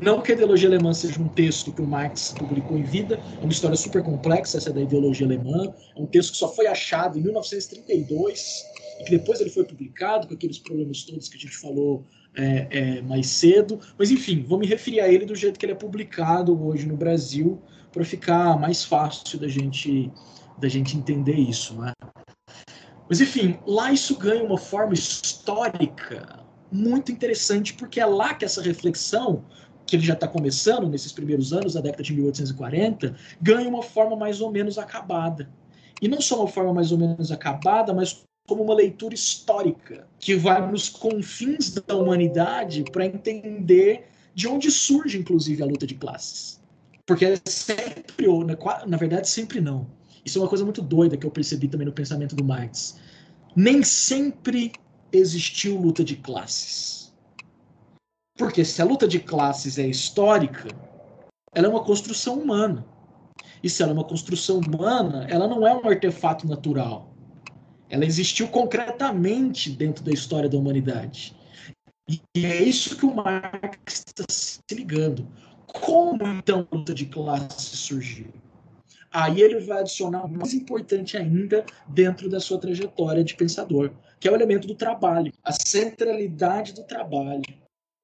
[0.00, 3.40] Não que a ideologia alemã seja um texto que o Marx publicou em vida, é
[3.40, 7.18] uma história super complexa, essa da ideologia alemã, é um texto que só foi achado
[7.18, 8.64] em 1932
[9.00, 12.04] e que depois ele foi publicado com aqueles problemas todos que a gente falou
[12.36, 13.80] é, é, mais cedo.
[13.98, 16.96] Mas enfim, vou me referir a ele do jeito que ele é publicado hoje no
[16.96, 17.60] Brasil,
[17.96, 20.12] para ficar mais fácil da gente
[20.58, 21.92] da gente entender isso, né?
[23.08, 28.60] Mas enfim, lá isso ganha uma forma histórica muito interessante porque é lá que essa
[28.60, 29.44] reflexão
[29.86, 34.16] que ele já está começando nesses primeiros anos da década de 1840, ganha uma forma
[34.16, 35.48] mais ou menos acabada.
[36.02, 40.34] E não só uma forma mais ou menos acabada, mas como uma leitura histórica que
[40.34, 46.60] vai nos confins da humanidade para entender de onde surge, inclusive, a luta de classes.
[47.06, 49.86] Porque é sempre, ou na verdade, sempre não.
[50.24, 52.98] Isso é uma coisa muito doida que eu percebi também no pensamento do Marx.
[53.54, 54.72] Nem sempre
[55.12, 57.14] existiu luta de classes.
[58.36, 60.68] Porque se a luta de classes é histórica,
[61.54, 62.84] ela é uma construção humana.
[63.62, 67.14] E se ela é uma construção humana, ela não é um artefato natural.
[67.88, 71.36] Ela existiu concretamente dentro da história da humanidade.
[72.08, 75.26] E é isso que o Marx está se ligando.
[75.80, 78.26] Como então a luta de classes surgiu?
[79.12, 84.28] Aí ele vai adicionar o mais importante ainda dentro da sua trajetória de pensador, que
[84.28, 87.42] é o elemento do trabalho, a centralidade do trabalho.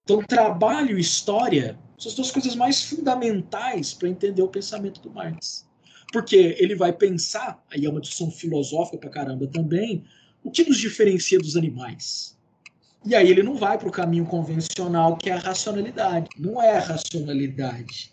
[0.05, 5.11] Então, trabalho e história são as duas coisas mais fundamentais para entender o pensamento do
[5.11, 5.69] Marx.
[6.13, 10.05] Porque ele vai pensar, aí é uma discussão filosófica pra caramba também,
[10.43, 12.37] o que nos diferencia dos animais.
[13.05, 16.29] E aí ele não vai para o caminho convencional, que é a racionalidade.
[16.39, 18.13] Não é a racionalidade.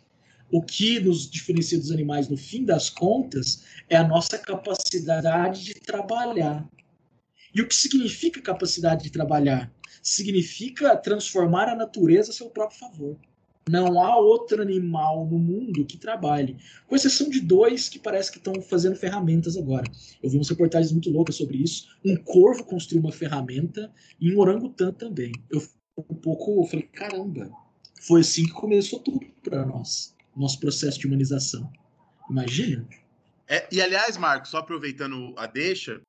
[0.52, 5.76] O que nos diferencia dos animais, no fim das contas, é a nossa capacidade de
[5.76, 6.68] trabalhar.
[7.54, 9.72] E o que significa capacidade de trabalhar?
[10.02, 13.18] Significa transformar a natureza a seu próprio favor.
[13.68, 16.58] Não há outro animal no mundo que trabalhe,
[16.88, 19.90] com exceção de dois que parece que estão fazendo ferramentas agora.
[20.24, 21.88] Eu vi umas reportagens muito loucas sobre isso.
[22.04, 25.32] Um corvo construiu uma ferramenta e um orangotango também.
[25.52, 25.62] Eu
[26.10, 27.52] um pouco, eu falei, caramba,
[28.02, 31.72] foi assim que começou tudo para nós, nosso processo de humanização.
[32.30, 32.88] Imagina?
[33.48, 36.02] É, e aliás, Marcos, só aproveitando a deixa,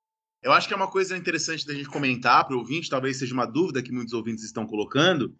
[0.42, 3.34] eu acho que é uma coisa interessante da gente comentar para o ouvinte, talvez seja
[3.34, 5.34] uma dúvida que muitos ouvintes estão colocando,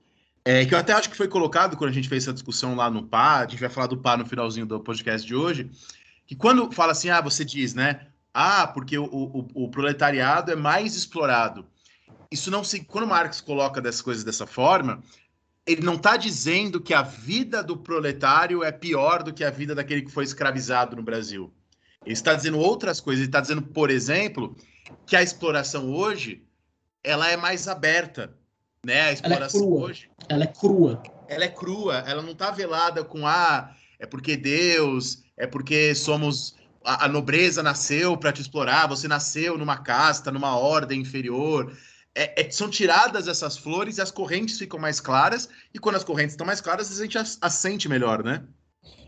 [0.45, 2.91] é, que eu até acho que foi colocado quando a gente fez essa discussão lá
[2.91, 5.71] no PA, a gente vai falar do PA no finalzinho do podcast de hoje,
[6.27, 8.07] que quando fala assim, ah, você diz, né?
[8.33, 11.67] Ah, porque o, o, o proletariado é mais explorado.
[12.31, 12.85] Isso não se.
[12.85, 15.03] Quando Marx coloca dessas coisas dessa forma,
[15.67, 19.75] ele não está dizendo que a vida do proletário é pior do que a vida
[19.75, 21.53] daquele que foi escravizado no Brasil.
[22.05, 23.21] Ele está dizendo outras coisas.
[23.21, 24.57] Ele está dizendo, por exemplo,
[25.07, 26.45] que a exploração hoje
[27.03, 28.37] ela é mais aberta
[28.85, 29.03] né?
[29.03, 30.11] A exploração ela é hoje.
[30.29, 31.03] Ela é crua.
[31.29, 36.57] Ela é crua, ela não tá velada com ah, é porque Deus, é porque somos
[36.85, 41.77] a, a nobreza nasceu para te explorar, você nasceu numa casta, numa ordem inferior.
[42.15, 46.05] É, é, são tiradas essas flores e as correntes ficam mais claras, e quando as
[46.05, 48.43] correntes estão mais claras, a gente as, as sente melhor, né?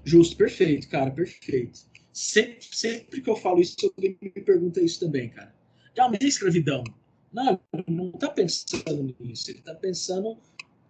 [0.05, 1.81] Justo, perfeito, cara, perfeito.
[2.12, 5.53] Sempre, sempre que eu falo isso, alguém me pergunta isso também, cara.
[5.97, 6.85] Já mas escravidão?
[7.33, 7.59] Não,
[7.89, 9.51] não está pensando nisso.
[9.51, 10.37] Ele está pensando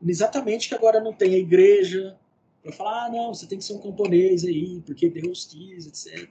[0.06, 2.16] exatamente que agora não tem a igreja
[2.62, 6.28] para falar, ah, não, você tem que ser um camponês aí, porque Deus quis, etc.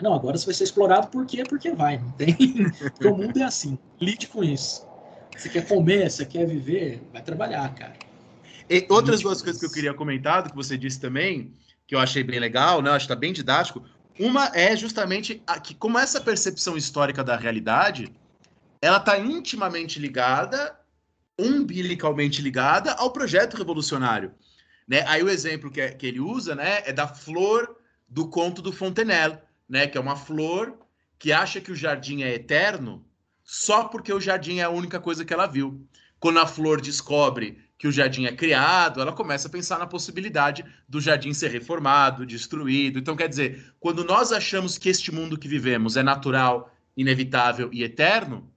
[0.00, 1.42] Não, agora você vai ser explorado por quê?
[1.42, 2.34] Porque vai, não tem.
[2.78, 3.76] Porque o mundo é assim.
[4.00, 4.86] Lide com isso.
[5.36, 7.94] Você quer comer, você quer viver, vai trabalhar, cara.
[8.70, 11.52] E outras duas coisas que eu queria comentar, do que você disse também,
[11.86, 12.90] que eu achei bem legal, né?
[12.90, 13.82] Eu acho que está bem didático.
[14.18, 18.12] Uma é justamente a, que, como essa percepção histórica da realidade
[18.80, 20.78] ela está intimamente ligada,
[21.38, 24.32] umbilicalmente ligada ao projeto revolucionário.
[24.86, 25.04] Né?
[25.06, 27.76] Aí o exemplo que, é, que ele usa né, é da flor
[28.08, 30.78] do conto do Fontenelle, né, que é uma flor
[31.18, 33.04] que acha que o jardim é eterno
[33.44, 35.86] só porque o jardim é a única coisa que ela viu.
[36.20, 40.64] Quando a flor descobre que o jardim é criado, ela começa a pensar na possibilidade
[40.88, 42.98] do jardim ser reformado, destruído.
[42.98, 47.84] Então, quer dizer, quando nós achamos que este mundo que vivemos é natural, inevitável e
[47.84, 48.52] eterno,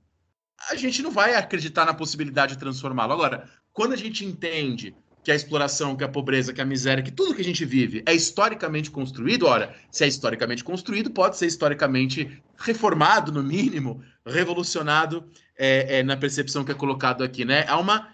[0.70, 3.14] a gente não vai acreditar na possibilidade de transformá-lo.
[3.14, 7.12] Agora, quando a gente entende que a exploração, que a pobreza, que a miséria, que
[7.12, 11.46] tudo que a gente vive é historicamente construído, ora, se é historicamente construído, pode ser
[11.46, 15.24] historicamente reformado, no mínimo, revolucionado
[15.58, 17.66] é, é, na percepção que é colocado aqui, né?
[17.68, 18.10] Há uma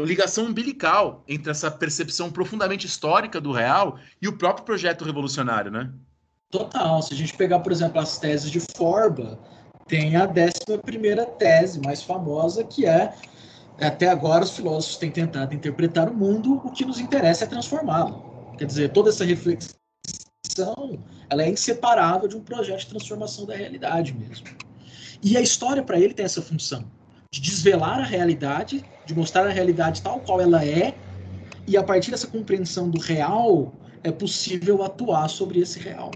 [0.00, 5.90] ligação umbilical entre essa percepção profundamente histórica do real e o próprio projeto revolucionário, né?
[6.50, 7.02] Total.
[7.02, 9.38] Se a gente pegar, por exemplo, as teses de Forba,
[9.86, 13.12] tem a décima primeira tese mais famosa, que é
[13.80, 18.24] até agora os filósofos têm tentado interpretar o mundo, o que nos interessa é transformá-lo.
[18.56, 19.76] Quer dizer, toda essa reflexão
[21.28, 24.46] ela é inseparável de um projeto de transformação da realidade mesmo.
[25.22, 26.84] E a história para ele tem essa função
[27.30, 30.94] de desvelar a realidade, de mostrar a realidade tal qual ela é,
[31.66, 36.10] e a partir dessa compreensão do real é possível atuar sobre esse real.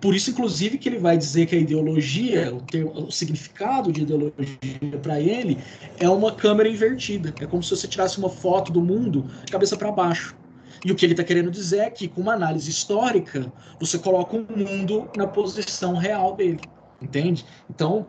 [0.00, 4.02] Por isso, inclusive, que ele vai dizer que a ideologia, o, ter, o significado de
[4.02, 5.58] ideologia para ele,
[5.98, 7.34] é uma câmera invertida.
[7.40, 10.36] É como se você tirasse uma foto do mundo de cabeça para baixo.
[10.84, 14.36] E o que ele está querendo dizer é que, com uma análise histórica, você coloca
[14.36, 16.60] o mundo na posição real dele.
[17.00, 17.44] Entende?
[17.68, 18.06] Então,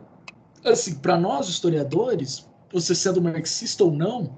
[0.64, 4.36] assim, para nós historiadores, você sendo marxista ou não,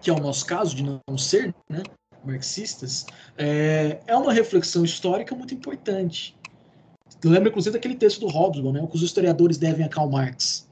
[0.00, 1.82] que é o nosso caso de não ser, né,
[2.24, 3.06] marxistas,
[3.36, 6.36] é, é uma reflexão histórica muito importante.
[7.24, 10.68] Lembra, inclusive, daquele texto do Hobsbawm, né, o que os historiadores devem a Karl Marx.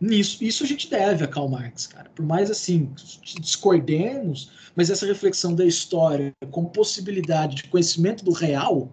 [0.00, 2.08] Nisso, isso a gente deve a Karl Marx, cara.
[2.14, 2.92] Por mais assim,
[3.40, 8.92] discordemos, mas essa reflexão da história como possibilidade de conhecimento do real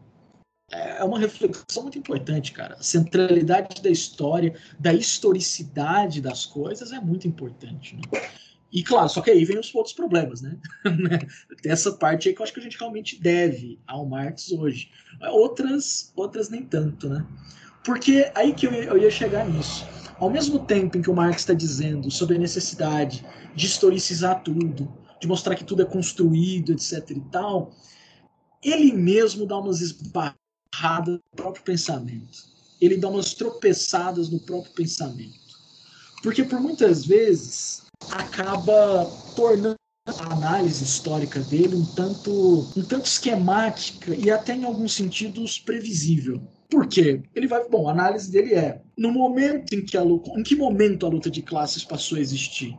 [0.71, 2.75] é uma reflexão muito importante, cara.
[2.79, 7.95] A centralidade da história, da historicidade das coisas é muito importante.
[7.95, 8.01] Né?
[8.75, 10.57] E claro, só que aí vem os outros problemas, né?
[11.63, 14.91] Tem essa parte aí que eu acho que a gente realmente deve ao Marx hoje.
[15.31, 17.25] Outras, outras nem tanto, né?
[17.85, 19.87] Porque aí que eu, ia chegar nisso.
[20.19, 24.93] Ao mesmo tempo em que o Marx está dizendo sobre a necessidade de historicizar tudo,
[25.21, 27.71] de mostrar que tudo é construído, etc e tal,
[28.61, 32.43] ele mesmo dá umas esbarradas no próprio pensamento.
[32.81, 35.45] Ele dá umas tropeçadas no próprio pensamento.
[36.21, 39.75] Porque por muitas vezes acaba tornando
[40.05, 46.41] a análise histórica dele um tanto, um tanto esquemática e até em alguns sentidos previsível.
[46.69, 47.23] Por quê?
[47.33, 50.55] Ele vai, bom, a análise dele é, no momento em que a luta, em que
[50.55, 52.77] momento a luta de classes passou a existir?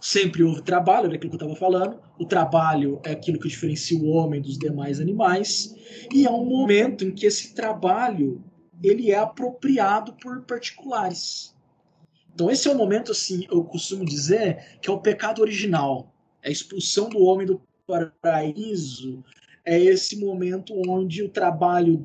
[0.00, 2.00] Sempre houve trabalho, era aquilo que eu estava falando.
[2.18, 5.74] O trabalho é aquilo que diferencia o homem dos demais animais,
[6.12, 8.42] e é um momento em que esse trabalho
[8.82, 11.54] ele é apropriado por particulares.
[12.34, 16.48] Então esse é o momento, assim, eu costumo dizer que é o pecado original, é
[16.48, 17.62] a expulsão do homem do
[18.20, 19.22] paraíso,
[19.64, 22.02] é esse momento onde o trabalho,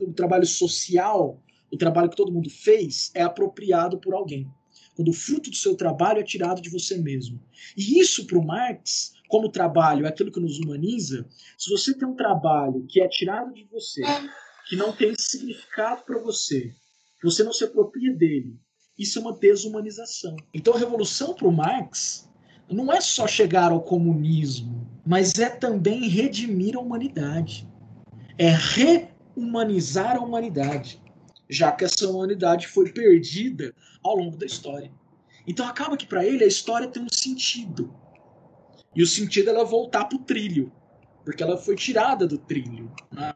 [0.00, 1.40] o trabalho social,
[1.72, 4.50] o trabalho que todo mundo fez, é apropriado por alguém.
[4.94, 7.40] Quando o fruto do seu trabalho é tirado de você mesmo.
[7.76, 12.06] E isso para o Marx, como trabalho é aquilo que nos humaniza, se você tem
[12.06, 14.02] um trabalho que é tirado de você,
[14.68, 16.74] que não tem significado para você,
[17.20, 18.58] que você não se apropria dele,
[19.00, 20.36] isso é uma desumanização.
[20.54, 22.28] Então a revolução para o Marx
[22.70, 27.68] não é só chegar ao comunismo, mas é também redimir a humanidade.
[28.38, 31.00] É rehumanizar a humanidade
[31.50, 33.74] já que essa humanidade foi perdida
[34.04, 34.90] ao longo da história.
[35.46, 37.92] Então acaba que para ele a história tem um sentido.
[38.94, 40.72] E o sentido é ela voltar para o trilho,
[41.24, 42.92] porque ela foi tirada do trilho.
[43.10, 43.34] Né?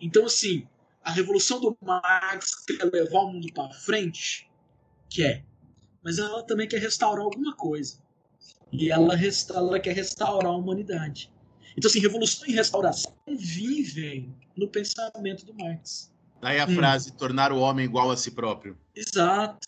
[0.00, 0.66] Então, assim,
[1.02, 4.49] a revolução do Marx quer levar o mundo para frente?
[5.10, 5.44] Quer.
[6.02, 7.98] Mas ela também quer restaurar alguma coisa.
[8.72, 9.14] E ela,
[9.54, 11.30] ela quer restaurar a humanidade.
[11.76, 16.12] Então, assim, revolução e restauração vivem no pensamento do Marx.
[16.40, 16.74] Daí a hum.
[16.74, 18.78] frase, tornar o homem igual a si próprio.
[18.94, 19.58] Exato.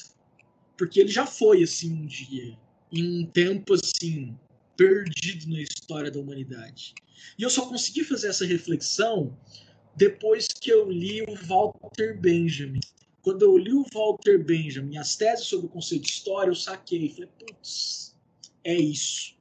[0.77, 2.57] Porque ele já foi assim um dia,
[2.91, 4.37] em um tempo assim,
[4.77, 6.95] perdido na história da humanidade.
[7.39, 9.37] E eu só consegui fazer essa reflexão
[9.95, 12.81] depois que eu li o Walter Benjamin.
[13.23, 17.09] Quando eu li o Walter Benjamin, as teses sobre o conceito de história, eu saquei.
[17.09, 18.17] Falei, putz,
[18.65, 19.35] é isso.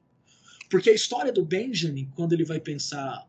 [0.70, 3.26] Porque a história do Benjamin, quando ele vai pensar,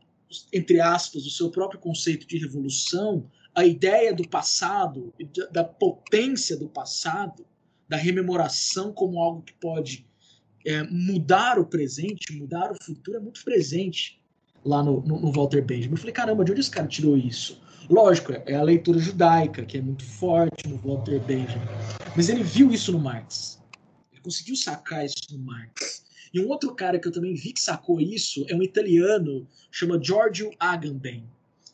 [0.52, 5.14] entre aspas, o seu próprio conceito de revolução, a ideia do passado,
[5.52, 7.46] da potência do passado,
[7.88, 10.06] da rememoração como algo que pode
[10.66, 14.22] é, mudar o presente, mudar o futuro, é muito presente
[14.64, 15.94] lá no, no, no, Walter Benjamin.
[15.94, 17.62] Eu falei, caramba, de onde esse cara tirou isso?
[17.90, 21.66] Lógico, é a leitura judaica, que é muito forte no Walter Benjamin.
[22.16, 23.62] Mas ele viu isso no Marx.
[24.12, 26.04] Ele conseguiu sacar isso no Marx.
[26.34, 30.02] E um outro cara que eu também vi que sacou isso é um italiano, chama
[30.02, 31.24] Giorgio Agamben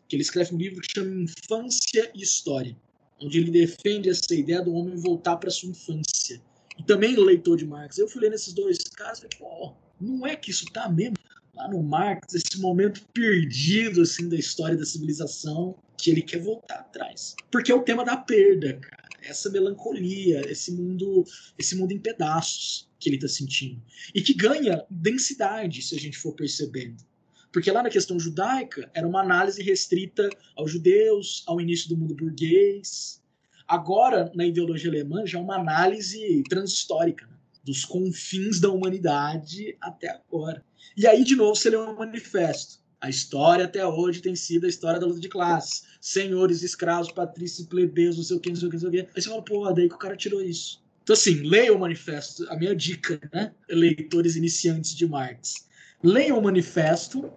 [0.10, 2.76] que ele escreve um livro que chama Infância e História,
[3.22, 6.41] onde ele defende essa ideia do homem voltar para sua infância.
[6.78, 7.97] E também leitor de Marx.
[7.97, 11.18] Eu fui ler nesses dois casos e falei, pô, não é que isso tá mesmo
[11.68, 17.36] no Marx, esse momento perdido assim da história da civilização, que ele quer voltar atrás.
[17.51, 19.10] Porque é o tema da perda, cara.
[19.22, 21.26] Essa melancolia, esse mundo,
[21.57, 23.82] esse mundo em pedaços que ele está sentindo.
[24.16, 27.03] E que ganha densidade, se a gente for percebendo.
[27.51, 32.16] Porque lá na questão judaica era uma análise restrita aos judeus, ao início do mundo
[32.16, 33.22] burguês.
[33.68, 37.39] Agora, na ideologia alemã, já é uma análise transhistórica, né?
[37.64, 40.64] Dos confins da humanidade até agora.
[40.95, 42.80] E aí, de novo, você lê um manifesto.
[43.01, 45.84] A história até hoje tem sido a história da luta de classes.
[46.01, 48.91] Senhores, escravos, patrícios, plebeus, não sei o que, não sei o que, não sei o
[48.91, 49.12] que.
[49.16, 50.84] Aí você fala, pô, daí que o cara tirou isso.
[51.03, 52.45] Então, assim, leia o manifesto.
[52.49, 53.53] A minha dica, né?
[53.70, 55.70] Leitores iniciantes de Marx
[56.01, 57.30] Leia o manifesto,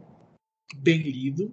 [0.77, 1.53] bem lido,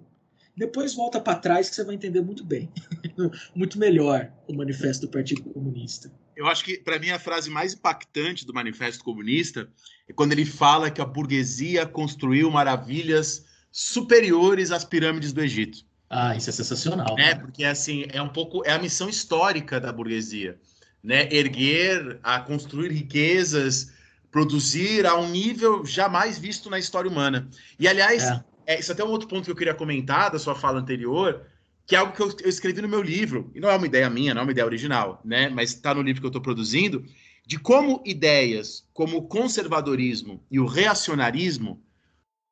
[0.60, 2.70] depois volta para trás que você vai entender muito bem,
[3.56, 6.12] muito melhor o manifesto do Partido Comunista.
[6.36, 9.70] Eu acho que, para mim, a frase mais impactante do Manifesto Comunista
[10.06, 15.78] é quando ele fala que a burguesia construiu maravilhas superiores às pirâmides do Egito.
[16.10, 17.14] Ah, isso é sensacional.
[17.16, 17.34] Né?
[17.36, 20.58] Porque assim, é um pouco é a missão histórica da burguesia,
[21.02, 21.26] né?
[21.32, 23.92] Erguer, a construir riquezas,
[24.30, 27.48] produzir a um nível jamais visto na história humana.
[27.78, 28.49] E aliás, É.
[28.70, 31.44] é, isso até é um outro ponto que eu queria comentar da sua fala anterior,
[31.84, 34.08] que é algo que eu, eu escrevi no meu livro, e não é uma ideia
[34.08, 35.48] minha, não é uma ideia original, né?
[35.48, 37.04] Mas está no livro que eu estou produzindo,
[37.44, 41.82] de como ideias como o conservadorismo e o reacionarismo,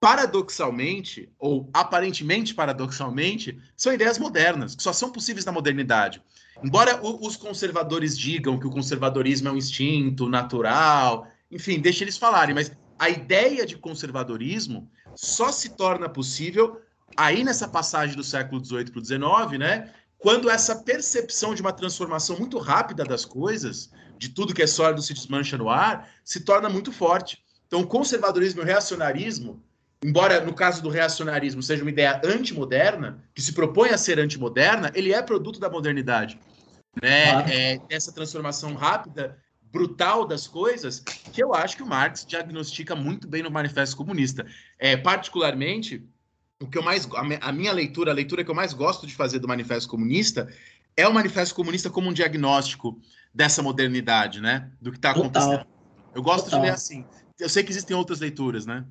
[0.01, 6.21] paradoxalmente, ou aparentemente paradoxalmente, são ideias modernas, que só são possíveis na modernidade.
[6.61, 12.19] Embora o- os conservadores digam que o conservadorismo é um instinto natural, enfim, deixa eles
[12.19, 14.91] falarem, mas a ideia de conservadorismo
[15.21, 16.81] só se torna possível
[17.17, 19.93] aí nessa passagem do século XVIII para o XIX, né?
[20.17, 25.03] Quando essa percepção de uma transformação muito rápida das coisas, de tudo que é sólido
[25.03, 27.43] se desmancha no ar, se torna muito forte.
[27.67, 29.61] Então, o conservadorismo e o reacionarismo,
[30.05, 34.93] embora no caso do reacionarismo seja uma ideia antimoderna, que se propõe a ser antimoderna,
[34.95, 36.39] ele é produto da modernidade.
[37.03, 37.31] Né?
[37.53, 39.37] É, essa transformação rápida,
[39.73, 44.47] brutal das coisas, que eu acho que o Marx diagnostica muito bem no Manifesto Comunista.
[44.79, 46.03] É, particularmente,
[46.61, 49.07] o que eu mais a mi- a minha leitura, a leitura que eu mais gosto
[49.07, 50.49] de fazer do Manifesto Comunista
[50.97, 53.01] é o Manifesto Comunista como um diagnóstico
[53.33, 54.71] dessa modernidade, né?
[54.81, 55.65] Do que está acontecendo.
[56.15, 56.61] Eu gosto Total.
[56.61, 57.05] de ler assim.
[57.39, 58.85] Eu sei que existem outras leituras, né?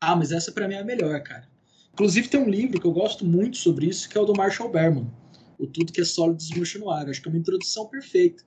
[0.00, 1.48] Ah, mas essa pra mim é a melhor, cara.
[1.92, 4.68] Inclusive tem um livro que eu gosto muito sobre isso, que é o do Marshall
[4.70, 5.10] Berman.
[5.58, 7.08] O Tudo que é Sólido Desmancha no Ar.
[7.08, 8.42] Acho que é uma introdução perfeita.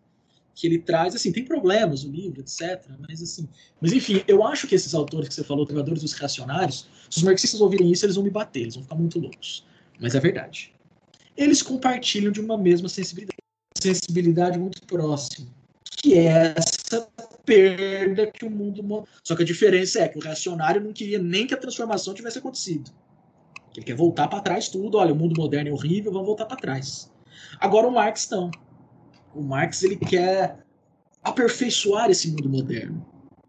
[0.58, 2.84] Que ele traz, assim, tem problemas no livro, etc.
[3.08, 3.48] Mas assim.
[3.80, 7.24] Mas enfim, eu acho que esses autores que você falou, Treinadores dos Reacionários, se os
[7.24, 9.64] marxistas ouvirem isso, eles vão me bater, eles vão ficar muito loucos.
[10.00, 10.74] Mas é verdade.
[11.38, 13.38] Eles compartilham de uma mesma sensibilidade.
[13.80, 15.48] Sensibilidade muito próxima.
[16.02, 17.08] Que é essa
[17.46, 19.08] perda que o mundo.
[19.24, 22.40] Só que a diferença é que o reacionário não queria nem que a transformação tivesse
[22.40, 22.90] acontecido.
[23.76, 24.98] Ele quer voltar para trás tudo.
[24.98, 27.12] Olha, o mundo moderno é horrível, vamos voltar para trás.
[27.60, 28.50] Agora o Marx não.
[29.38, 30.66] O Marx ele quer
[31.24, 33.06] aperfeiçoar esse mundo moderno.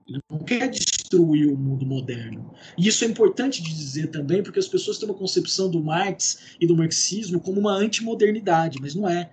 [0.07, 2.53] Ele não quer destruir o mundo moderno.
[2.77, 6.57] E isso é importante de dizer também, porque as pessoas têm uma concepção do Marx
[6.61, 9.31] e do marxismo como uma antimodernidade, mas não é.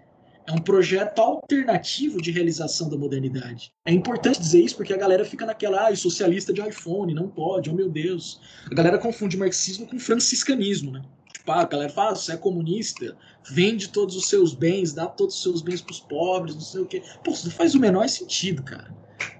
[0.48, 3.74] É um projeto alternativo de realização da modernidade.
[3.86, 7.70] É importante dizer isso porque a galera fica naquela, ah, socialista de iPhone, não pode,
[7.70, 8.40] oh meu Deus.
[8.72, 11.02] A galera confunde marxismo com franciscanismo, né?
[11.48, 13.16] Ah, a galera fala, ah, você é comunista,
[13.50, 16.86] vende todos os seus bens, dá todos os seus bens pros pobres, não sei o
[16.86, 17.02] quê.
[17.24, 18.94] Pô, isso não faz o menor sentido, cara.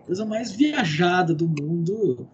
[0.06, 2.28] Coisa mais viajada do mundo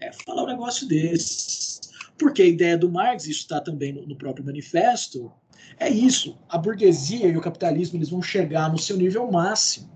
[0.00, 1.80] é falar um negócio desse.
[2.16, 5.30] Porque a ideia do Marx, isso está também no, no próprio manifesto,
[5.78, 6.36] é isso.
[6.48, 9.88] A burguesia e o capitalismo eles vão chegar no seu nível máximo.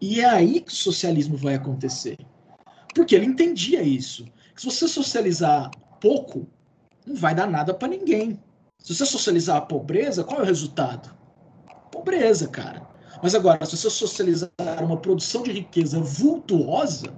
[0.00, 2.18] E é aí que o socialismo vai acontecer.
[2.94, 4.26] Porque ele entendia isso.
[4.56, 5.70] Se você socializar
[6.00, 6.48] pouco,
[7.06, 8.38] não vai dar nada para ninguém.
[8.78, 11.14] Se você socializar a pobreza, qual é o resultado?
[11.90, 12.82] Pobreza, cara.
[13.22, 14.50] Mas agora, se você socializar
[14.82, 17.14] uma produção de riqueza vultuosa,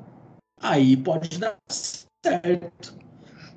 [0.60, 2.96] aí pode dar certo.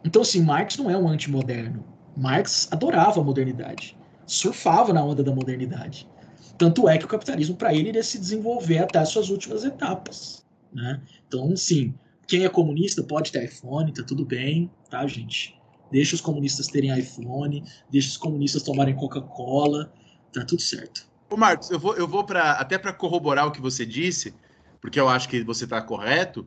[0.04, 1.86] Então, assim, Marx não é um antimoderno.
[2.18, 3.98] Marx adorava a modernidade.
[4.26, 6.10] Surfava na onda da modernidade.
[6.58, 10.46] Tanto é que o capitalismo, para ele, iria se desenvolver até as suas últimas etapas.
[10.74, 11.02] Né?
[11.28, 11.94] Então, sim,
[12.28, 15.61] quem é comunista pode ter iPhone, tá tudo bem, tá, gente?
[15.92, 19.94] Deixa os comunistas terem iPhone, deixa os comunistas tomarem Coca-Cola,
[20.34, 21.06] tá tudo certo.
[21.30, 24.34] Ô Marcos, eu vou, eu vou para até para corroborar o que você disse,
[24.82, 26.46] porque eu acho que você está correto.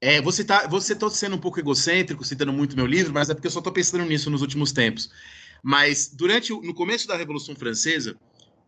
[0.00, 3.34] É, você está você tá sendo um pouco egocêntrico, citando muito meu livro, mas é
[3.34, 5.10] porque eu só estou pensando nisso nos últimos tempos.
[5.62, 8.16] Mas durante no começo da Revolução Francesa,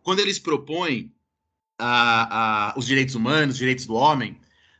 [0.01, 1.11] quando eles propõem
[1.77, 4.37] a, a, os direitos humanos, os direitos do homem,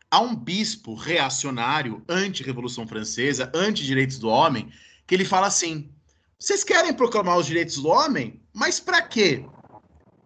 [0.10, 4.70] há um bispo reacionário anti-Revolução Francesa, anti-direitos do homem,
[5.10, 5.90] que ele fala assim:
[6.38, 9.44] vocês querem proclamar os direitos do homem, mas para quê?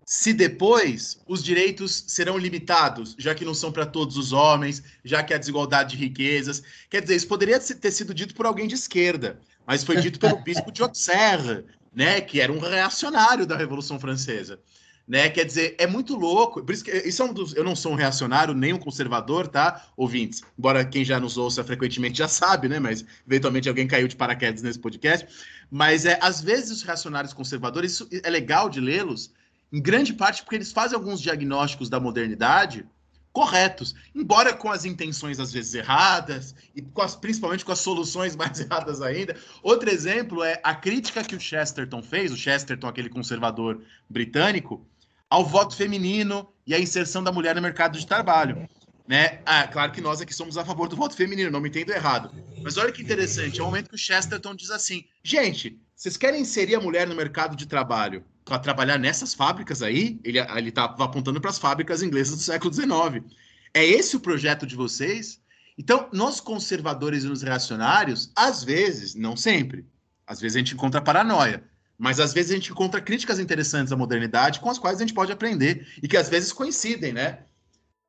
[0.06, 5.24] Se depois os direitos serão limitados, já que não são para todos os homens, já
[5.24, 6.62] que há desigualdade de riquezas.
[6.90, 10.36] Quer dizer, isso poderia ter sido dito por alguém de esquerda, mas foi dito pelo
[10.44, 11.64] bispo de Auxerre,
[11.96, 14.60] né, que era um reacionário da Revolução Francesa.
[15.08, 15.30] Né?
[15.30, 16.64] Quer dizer, é muito louco.
[16.64, 19.48] Por isso que isso é um dos, eu não sou um reacionário nem um conservador,
[19.48, 20.42] tá, ouvintes?
[20.58, 22.80] Embora quem já nos ouça frequentemente já sabe, né?
[22.80, 25.28] Mas eventualmente alguém caiu de paraquedas nesse podcast.
[25.70, 29.32] Mas é, às vezes os reacionários conservadores, isso é legal de lê-los,
[29.72, 32.86] em grande parte porque eles fazem alguns diagnósticos da modernidade
[33.34, 38.36] corretos, embora com as intenções às vezes erradas e com as, principalmente com as soluções
[38.38, 39.36] mais erradas ainda.
[39.64, 44.86] Outro exemplo é a crítica que o Chesterton fez, o Chesterton, aquele conservador britânico,
[45.34, 48.70] ao voto feminino e à inserção da mulher no mercado de trabalho.
[49.08, 49.42] Né?
[49.44, 52.30] Ah, claro que nós aqui somos a favor do voto feminino, não me entendo errado.
[52.62, 56.42] Mas olha que interessante, é o momento que o Chesterton diz assim: gente, vocês querem
[56.42, 60.20] inserir a mulher no mercado de trabalho para trabalhar nessas fábricas aí?
[60.24, 60.38] Ele
[60.70, 63.26] estava apontando para as fábricas inglesas do século XIX.
[63.74, 65.42] É esse o projeto de vocês?
[65.80, 69.84] Então, nós conservadores e nos reacionários, às vezes, não sempre,
[70.28, 71.64] às vezes a gente encontra paranoia,
[72.04, 75.14] mas às vezes a gente encontra críticas interessantes à modernidade com as quais a gente
[75.14, 77.40] pode aprender e que às vezes coincidem, né?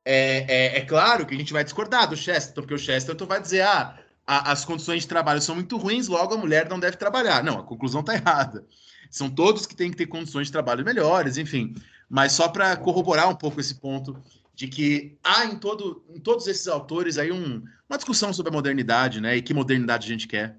[0.03, 3.41] É, é, é claro que a gente vai discordar do Chesterton, porque o Chesterton vai
[3.41, 6.97] dizer, ah, a, as condições de trabalho são muito ruins, logo a mulher não deve
[6.97, 7.41] trabalhar.
[7.41, 8.65] Não, a conclusão está errada.
[9.09, 11.73] São todos que têm que ter condições de trabalho melhores, enfim.
[12.09, 14.21] Mas só para corroborar um pouco esse ponto
[14.53, 18.53] de que há em, todo, em todos esses autores aí um, uma discussão sobre a
[18.53, 19.37] modernidade, né?
[19.37, 20.57] E que modernidade a gente quer.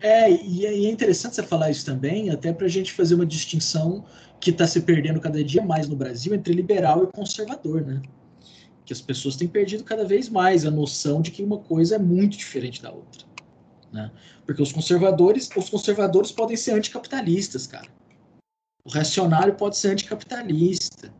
[0.00, 4.04] É, e é interessante você falar isso também, até para a gente fazer uma distinção
[4.40, 8.02] que está se perdendo cada dia mais no Brasil entre liberal e conservador, né?
[8.84, 11.98] Que as pessoas têm perdido cada vez mais a noção de que uma coisa é
[11.98, 13.24] muito diferente da outra,
[13.90, 14.10] né?
[14.44, 17.88] Porque os conservadores, os conservadores podem ser anticapitalistas, cara.
[18.84, 21.10] O reacionário pode ser anticapitalista.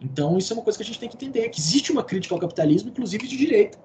[0.00, 2.34] Então, isso é uma coisa que a gente tem que entender, que existe uma crítica
[2.34, 3.78] ao capitalismo, inclusive de direita.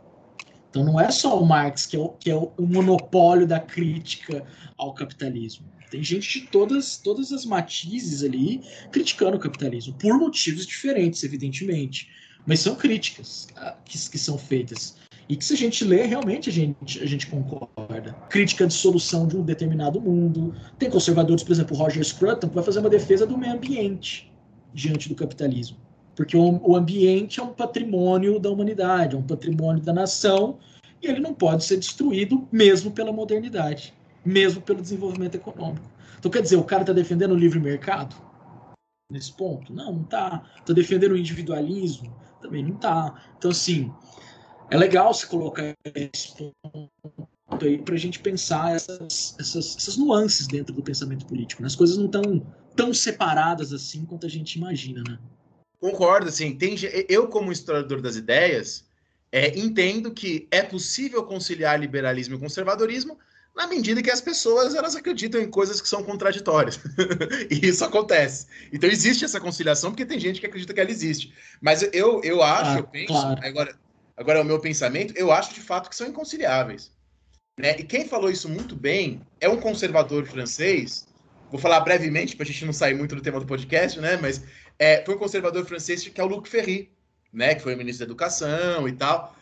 [0.74, 4.44] Então, não é só o Marx que é o, que é o monopólio da crítica
[4.76, 5.68] ao capitalismo.
[5.92, 8.60] Tem gente de todas, todas as matizes ali
[8.92, 12.10] criticando o capitalismo, por motivos diferentes, evidentemente.
[12.48, 14.96] Mas são críticas ah, que, que são feitas.
[15.30, 18.14] E que se a gente lê, realmente a gente, a gente concorda.
[18.28, 20.56] Crítica de solução de um determinado mundo.
[20.80, 24.34] Tem conservadores, por exemplo, Roger Scruton, que vai fazer uma defesa do meio ambiente
[24.74, 25.78] diante do capitalismo.
[26.16, 30.58] Porque o, o ambiente é um patrimônio da humanidade, é um patrimônio da nação,
[31.02, 33.94] e ele não pode ser destruído mesmo pela modernidade,
[34.24, 35.86] mesmo pelo desenvolvimento econômico.
[36.18, 38.16] Então, quer dizer, o cara está defendendo o livre mercado?
[39.12, 39.74] Nesse ponto?
[39.74, 40.44] Não, não está.
[40.60, 42.16] Está defendendo o individualismo?
[42.42, 43.22] Também não está.
[43.38, 43.92] Então, assim,
[44.70, 50.48] é legal se colocar esse ponto aí para a gente pensar essas, essas, essas, nuances
[50.48, 51.62] dentro do pensamento político.
[51.62, 51.68] Né?
[51.68, 52.46] As coisas não estão
[52.76, 55.20] tão separadas assim quanto a gente imagina, né?
[55.84, 56.78] Concordo, assim, tem,
[57.10, 58.86] eu como historiador das ideias,
[59.30, 63.20] é, entendo que é possível conciliar liberalismo e conservadorismo
[63.54, 66.80] na medida que as pessoas elas acreditam em coisas que são contraditórias.
[67.52, 68.48] e isso acontece.
[68.72, 71.34] Então existe essa conciliação porque tem gente que acredita que ela existe.
[71.60, 73.42] Mas eu, eu acho, ah, eu penso, claro.
[73.46, 73.76] agora,
[74.16, 76.94] agora é o meu pensamento, eu acho de fato que são inconciliáveis.
[77.60, 77.76] Né?
[77.78, 81.06] E quem falou isso muito bem é um conservador francês.
[81.52, 84.16] Vou falar brevemente para a gente não sair muito do tema do podcast, né?
[84.16, 84.42] Mas
[84.84, 86.92] é, foi um conservador francês que é o Luc Ferry,
[87.32, 89.34] né, que foi ministro da Educação e tal.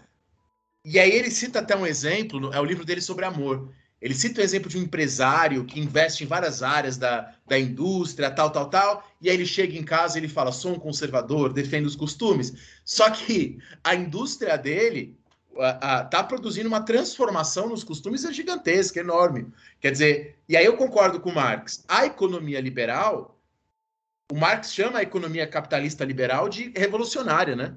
[0.86, 3.74] E aí ele cita até um exemplo, é o livro dele sobre amor.
[4.00, 8.32] Ele cita o exemplo de um empresário que investe em várias áreas da, da indústria,
[8.32, 11.54] tal, tal, tal, e aí ele chega em casa e ele fala: sou um conservador,
[11.54, 12.54] defendo os costumes.
[12.84, 15.20] Só que a indústria dele
[15.54, 19.48] está produzindo uma transformação nos costumes é gigantesca, enorme.
[19.80, 21.84] Quer dizer, e aí eu concordo com Marx.
[21.88, 23.41] A economia liberal
[24.32, 27.76] o Marx chama a economia capitalista liberal de revolucionária, né?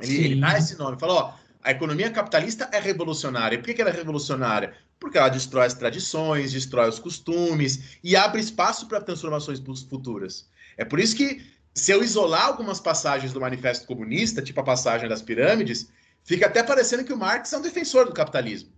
[0.00, 3.58] Ele, ele dá esse nome, fala, ó, a economia capitalista é revolucionária.
[3.58, 4.72] Por que, que ela é revolucionária?
[4.98, 10.48] Porque ela destrói as tradições, destrói os costumes e abre espaço para transformações futuras.
[10.78, 15.10] É por isso que, se eu isolar algumas passagens do Manifesto Comunista, tipo a passagem
[15.10, 15.90] das pirâmides,
[16.24, 18.72] fica até parecendo que o Marx é um defensor do capitalismo.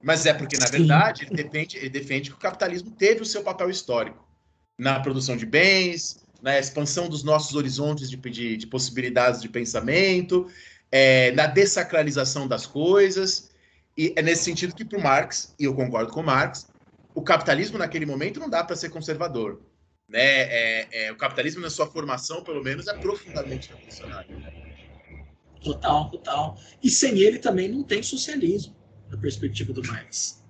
[0.00, 3.42] Mas é porque, na verdade, ele defende, ele defende que o capitalismo teve o seu
[3.42, 4.28] papel histórico
[4.78, 9.48] na produção de bens, na né, expansão dos nossos horizontes de, de, de possibilidades de
[9.48, 10.46] pensamento,
[10.90, 13.50] é, na dessacralização das coisas.
[13.96, 16.68] E é nesse sentido que, para o Marx, e eu concordo com o Marx,
[17.14, 19.60] o capitalismo naquele momento não dá para ser conservador.
[20.08, 20.20] Né?
[20.20, 24.36] É, é, o capitalismo, na sua formação, pelo menos, é profundamente revolucionário.
[25.62, 26.58] Total, total.
[26.82, 28.76] E sem ele também não tem socialismo,
[29.10, 30.40] na perspectiva do Marx.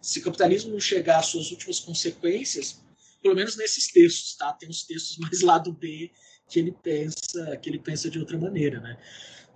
[0.00, 2.82] Se o capitalismo não chegar às suas últimas consequências,
[3.26, 4.52] pelo menos nesses textos, tá?
[4.52, 6.12] Tem os textos mais lado B
[6.48, 8.96] que ele pensa, que ele pensa de outra maneira, né?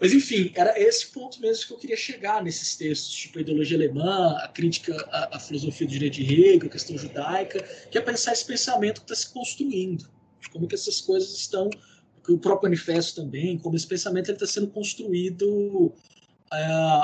[0.00, 3.76] Mas enfim, era esse ponto mesmo que eu queria chegar nesses textos, tipo a ideologia
[3.76, 8.00] alemã, a crítica à, à filosofia do direito de Hegel, a questão judaica, que é
[8.00, 10.10] pensar esse pensamento que está se construindo,
[10.52, 11.70] como que essas coisas estão,
[12.28, 15.46] o próprio manifesto também, como esse pensamento está sendo construído
[15.86, 15.94] uh,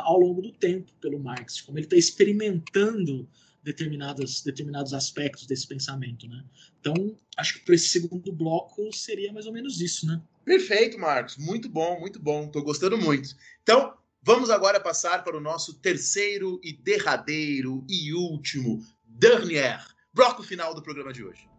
[0.03, 3.29] ao longo do tempo pelo Marx, como ele está experimentando
[3.67, 6.45] determinadas, determinados aspectos desse pensamento, né?
[6.81, 6.95] Então,
[7.37, 10.23] acho que para esse segundo bloco seria mais ou menos isso, né?
[10.45, 11.37] Perfeito, Marcos.
[11.37, 12.45] Muito bom, muito bom.
[12.45, 13.35] Estou gostando muito.
[13.65, 13.93] Então,
[14.23, 20.81] vamos agora passar para o nosso terceiro e derradeiro e último dernier, bloco final do
[20.81, 21.56] programa de hoje.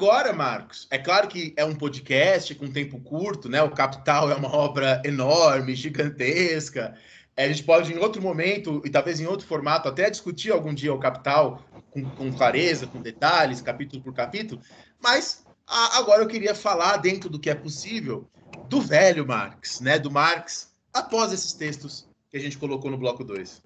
[0.00, 3.62] Agora, Marcos, é claro que é um podcast com tempo curto, né?
[3.62, 6.94] O Capital é uma obra enorme, gigantesca.
[7.36, 10.94] A gente pode, em outro momento, e talvez em outro formato, até discutir algum dia
[10.94, 14.62] o Capital com, com clareza, com detalhes, capítulo por capítulo.
[14.98, 18.26] Mas a, agora eu queria falar, dentro do que é possível,
[18.70, 19.98] do velho Marx, né?
[19.98, 23.62] Do Marx, após esses textos que a gente colocou no bloco 2.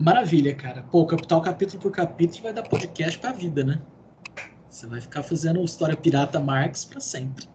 [0.00, 0.82] Maravilha, cara.
[0.90, 3.80] Pô, Capital capítulo por capítulo vai dar podcast pra vida, né?
[4.70, 7.48] Você vai ficar fazendo história pirata Marx para sempre.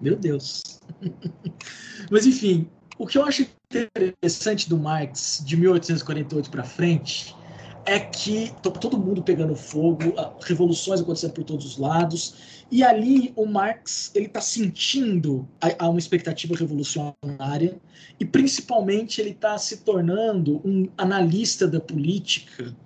[0.00, 0.62] Meu Deus.
[2.10, 7.34] Mas enfim, o que eu acho interessante do Marx de 1848 para frente
[7.84, 13.46] é que todo mundo pegando fogo, revoluções acontecendo por todos os lados, e ali o
[13.46, 17.80] Marx ele está sentindo a, a, uma expectativa revolucionária
[18.18, 22.76] e principalmente ele está se tornando um analista da política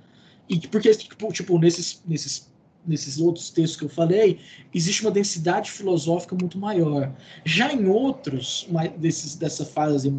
[0.49, 2.54] e porque tipo, tipo nesses nesses
[2.87, 4.41] nesses outros textos que eu falei,
[4.73, 7.15] existe uma densidade filosófica muito maior.
[7.45, 10.13] Já em outros mais, desses, dessa fase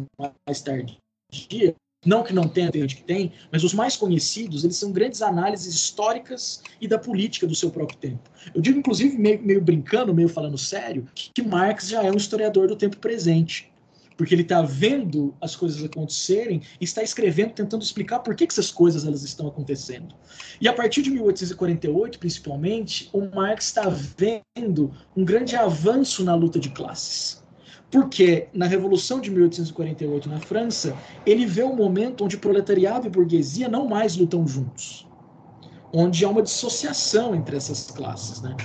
[0.46, 0.96] mais tardia,
[2.04, 5.74] não que não tenha, tem que tem, mas os mais conhecidos, eles são grandes análises
[5.74, 8.30] históricas e da política do seu próprio tempo.
[8.54, 12.16] Eu digo, inclusive, meio, meio brincando, meio falando sério, que, que Marx já é um
[12.16, 13.72] historiador do tempo presente
[14.16, 18.52] porque ele está vendo as coisas acontecerem e está escrevendo, tentando explicar por que, que
[18.52, 20.14] essas coisas elas estão acontecendo.
[20.60, 26.58] E a partir de 1848, principalmente, o Marx está vendo um grande avanço na luta
[26.58, 27.44] de classes.
[27.90, 33.68] Porque na Revolução de 1848 na França, ele vê um momento onde proletariado e burguesia
[33.68, 35.06] não mais lutam juntos.
[35.92, 38.56] Onde há uma dissociação entre essas classes, né?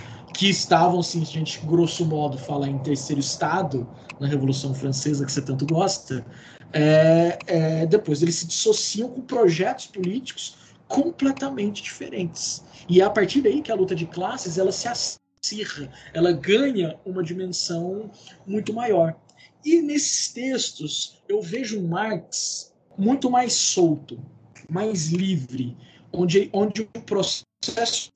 [0.41, 3.87] Que estavam, assim, a gente grosso modo fala em terceiro estado,
[4.19, 6.25] na Revolução Francesa, que você tanto gosta,
[6.73, 12.63] é, é, depois eles se dissociam com projetos políticos completamente diferentes.
[12.89, 16.99] E é a partir daí que a luta de classes ela se acirra, ela ganha
[17.05, 18.09] uma dimensão
[18.43, 19.15] muito maior.
[19.63, 24.19] E nesses textos eu vejo Marx muito mais solto,
[24.67, 25.77] mais livre,
[26.11, 27.50] onde, onde o processo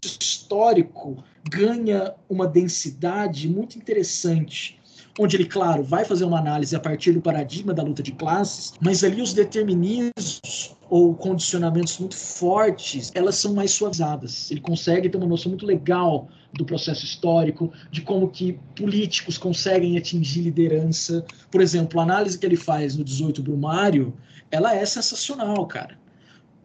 [0.04, 4.80] histórico ganha uma densidade muito interessante
[5.18, 8.74] onde ele, claro, vai fazer uma análise a partir do paradigma da luta de classes,
[8.82, 14.52] mas ali os determinismos ou condicionamentos muito fortes, elas são mais suavizadas.
[14.52, 19.98] Ele consegue ter uma noção muito legal do processo histórico, de como que políticos conseguem
[19.98, 21.26] atingir liderança.
[21.50, 24.14] Por exemplo, a análise que ele faz no 18 Brumário,
[24.52, 25.98] ela é sensacional, cara.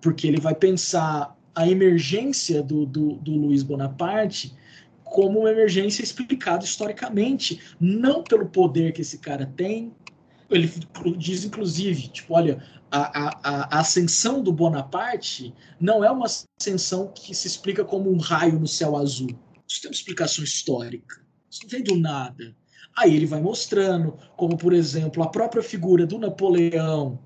[0.00, 4.54] Porque ele vai pensar a emergência do, do, do Luiz Bonaparte
[5.10, 9.92] como uma emergência explicada historicamente, não pelo poder que esse cara tem.
[10.48, 10.70] Ele
[11.16, 17.34] diz, inclusive, tipo, olha, a, a, a ascensão do Bonaparte não é uma ascensão que
[17.34, 19.30] se explica como um raio no céu azul.
[19.66, 21.20] Isso tem uma explicação histórica.
[21.50, 22.54] Isso não vem do nada.
[22.96, 27.18] Aí ele vai mostrando, como, por exemplo, a própria figura do Napoleão,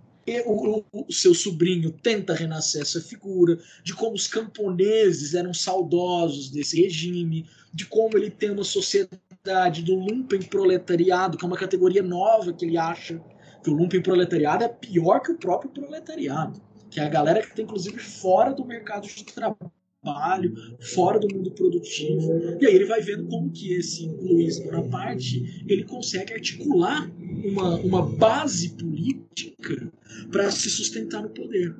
[0.46, 6.80] o, o, seu sobrinho tenta renascer essa figura, de como os camponeses eram saudosos desse
[6.80, 12.52] regime, de como ele tem uma sociedade do lumpen proletariado, que é uma categoria nova
[12.52, 13.22] que ele acha
[13.62, 16.60] que o lumpen proletariado é pior que o próprio proletariado,
[16.90, 19.72] que é a galera que está inclusive fora do mercado de trabalho
[20.04, 20.54] trabalho,
[20.94, 22.58] fora do mundo produtivo.
[22.60, 27.10] E aí ele vai vendo como que esse Luiz Bonaparte ele consegue articular
[27.44, 29.90] uma, uma base política
[30.30, 31.74] para se sustentar no poder.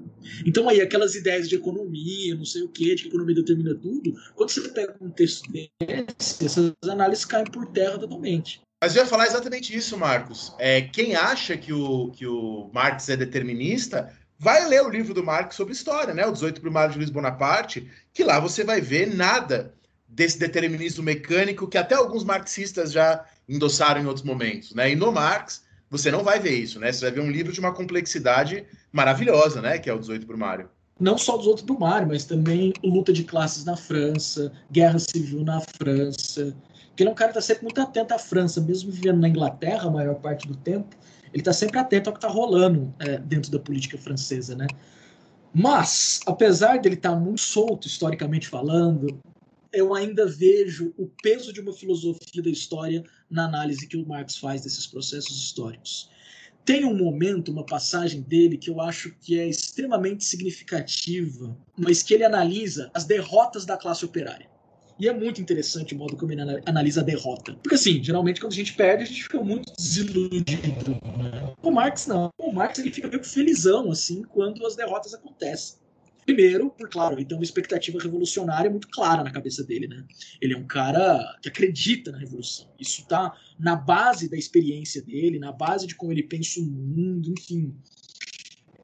[0.47, 4.14] Então aí aquelas ideias de economia, não sei o que, de que economia determina tudo,
[4.35, 8.62] quando você pega um texto desse, essas análises caem por terra totalmente.
[8.83, 10.55] Mas eu ia falar exatamente isso, Marcos.
[10.59, 15.24] É, quem acha que o, que o Marx é determinista vai ler o livro do
[15.24, 16.26] Marx sobre história, né?
[16.26, 19.74] O 18 Primário de Luiz Bonaparte, que lá você vai ver nada
[20.09, 24.91] desse determinismo mecânico que até alguns marxistas já endossaram em outros momentos, né?
[24.91, 26.93] E no Marx você não vai ver isso, né?
[26.93, 29.78] Você vai ver um livro de uma complexidade maravilhosa, né?
[29.78, 30.68] Que é o 18 Brumário.
[30.99, 35.61] Não só o 18 Brumário, mas também luta de classes na França, guerra civil na
[35.61, 36.57] França.
[36.89, 39.28] Porque ele é um cara que está sempre muito atento à França, mesmo vivendo na
[39.28, 40.97] Inglaterra a maior parte do tempo
[41.35, 44.68] ele está sempre atento ao que está rolando é, dentro da política francesa, né?
[45.53, 49.20] Mas, apesar dele estar tá muito solto historicamente falando,
[49.72, 54.37] eu ainda vejo o peso de uma filosofia da história na análise que o Marx
[54.37, 56.09] faz desses processos históricos.
[56.64, 62.14] Tem um momento, uma passagem dele que eu acho que é extremamente significativa, mas que
[62.14, 64.49] ele analisa as derrotas da classe operária.
[64.99, 67.55] E é muito interessante o modo como ele analisa a derrota.
[67.62, 70.92] Porque, assim, geralmente quando a gente perde, a gente fica muito desiludido.
[71.18, 71.55] Né?
[71.62, 72.30] O Marx não.
[72.38, 75.78] O Marx ele fica meio felizão, assim, quando as derrotas acontecem.
[76.24, 80.05] Primeiro, por claro, ele tem uma expectativa revolucionária muito clara na cabeça dele, né?
[80.40, 82.66] Ele é um cara que acredita na revolução.
[82.80, 87.34] Isso está na base da experiência dele, na base de como ele pensa o mundo,
[87.38, 87.74] enfim.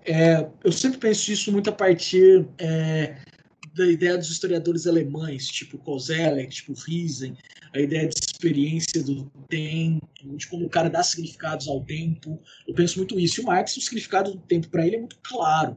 [0.05, 3.17] É, eu sempre penso isso muito a partir é,
[3.75, 7.37] da ideia dos historiadores alemães, tipo Kozelek, tipo Riesen,
[7.73, 12.41] a ideia de experiência do tempo, de como o cara dá significados ao tempo.
[12.67, 13.41] Eu penso muito isso.
[13.41, 15.77] E o Marx, o significado do tempo para ele é muito claro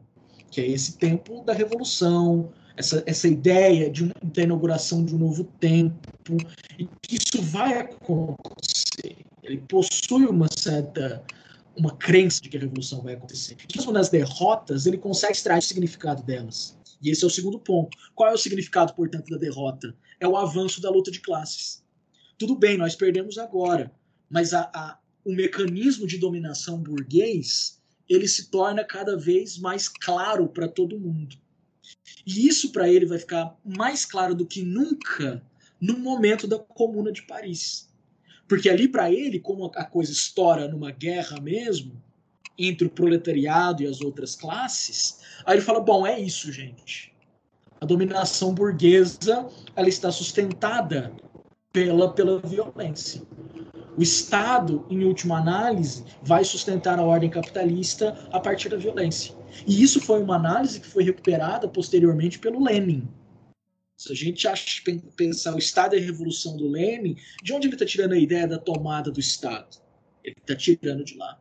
[0.53, 5.17] que é esse tempo da revolução, essa, essa ideia de uma, da inauguração de um
[5.17, 6.37] novo tempo,
[6.77, 9.17] e que isso vai acontecer.
[9.41, 11.23] Ele possui uma certa
[11.75, 13.57] uma crença de que a revolução vai acontecer.
[13.75, 16.77] Mesmo nas derrotas, ele consegue extrair o significado delas.
[17.03, 17.97] E esse é o segundo ponto.
[18.15, 19.95] Qual é o significado, portanto, da derrota?
[20.19, 21.83] É o avanço da luta de classes.
[22.37, 23.91] Tudo bem, nós perdemos agora,
[24.29, 30.47] mas a, a, o mecanismo de dominação burguês ele se torna cada vez mais claro
[30.47, 31.37] para todo mundo.
[32.25, 35.43] E isso para ele vai ficar mais claro do que nunca
[35.79, 37.89] no momento da Comuna de Paris.
[38.47, 42.02] Porque ali para ele, como a coisa estoura numa guerra mesmo,
[42.57, 47.13] entre o proletariado e as outras classes, aí ele fala: bom, é isso, gente.
[47.79, 51.11] A dominação burguesa ela está sustentada
[51.73, 53.21] pela, pela violência.
[53.97, 59.35] O Estado, em última análise, vai sustentar a ordem capitalista a partir da violência.
[59.67, 63.07] E isso foi uma análise que foi recuperada posteriormente pelo Lenin.
[63.95, 64.81] Se a gente acha,
[65.15, 68.47] pensar o Estado e a Revolução do Lenin, de onde ele está tirando a ideia
[68.47, 69.77] da tomada do Estado?
[70.23, 71.39] Ele está tirando de lá.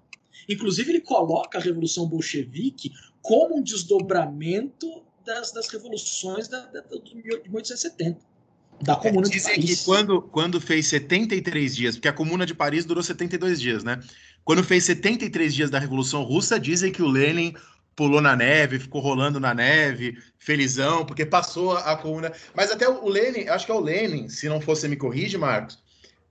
[0.48, 7.14] Inclusive, ele coloca a Revolução Bolchevique como um desdobramento das, das revoluções da, da, de
[7.14, 8.32] 1870
[8.80, 9.64] da Comuna de Paris.
[9.64, 13.84] Dizem que quando, quando fez 73 dias, porque a Comuna de Paris durou 72 dias,
[13.84, 14.00] né?
[14.44, 17.54] Quando fez 73 dias da Revolução Russa, dizem que o Lenin
[17.94, 22.32] pulou na neve, ficou rolando na neve, felizão, porque passou a Comuna.
[22.54, 25.78] Mas até o Lenin, acho que é o Lenin, se não fosse me corrige, Marcos,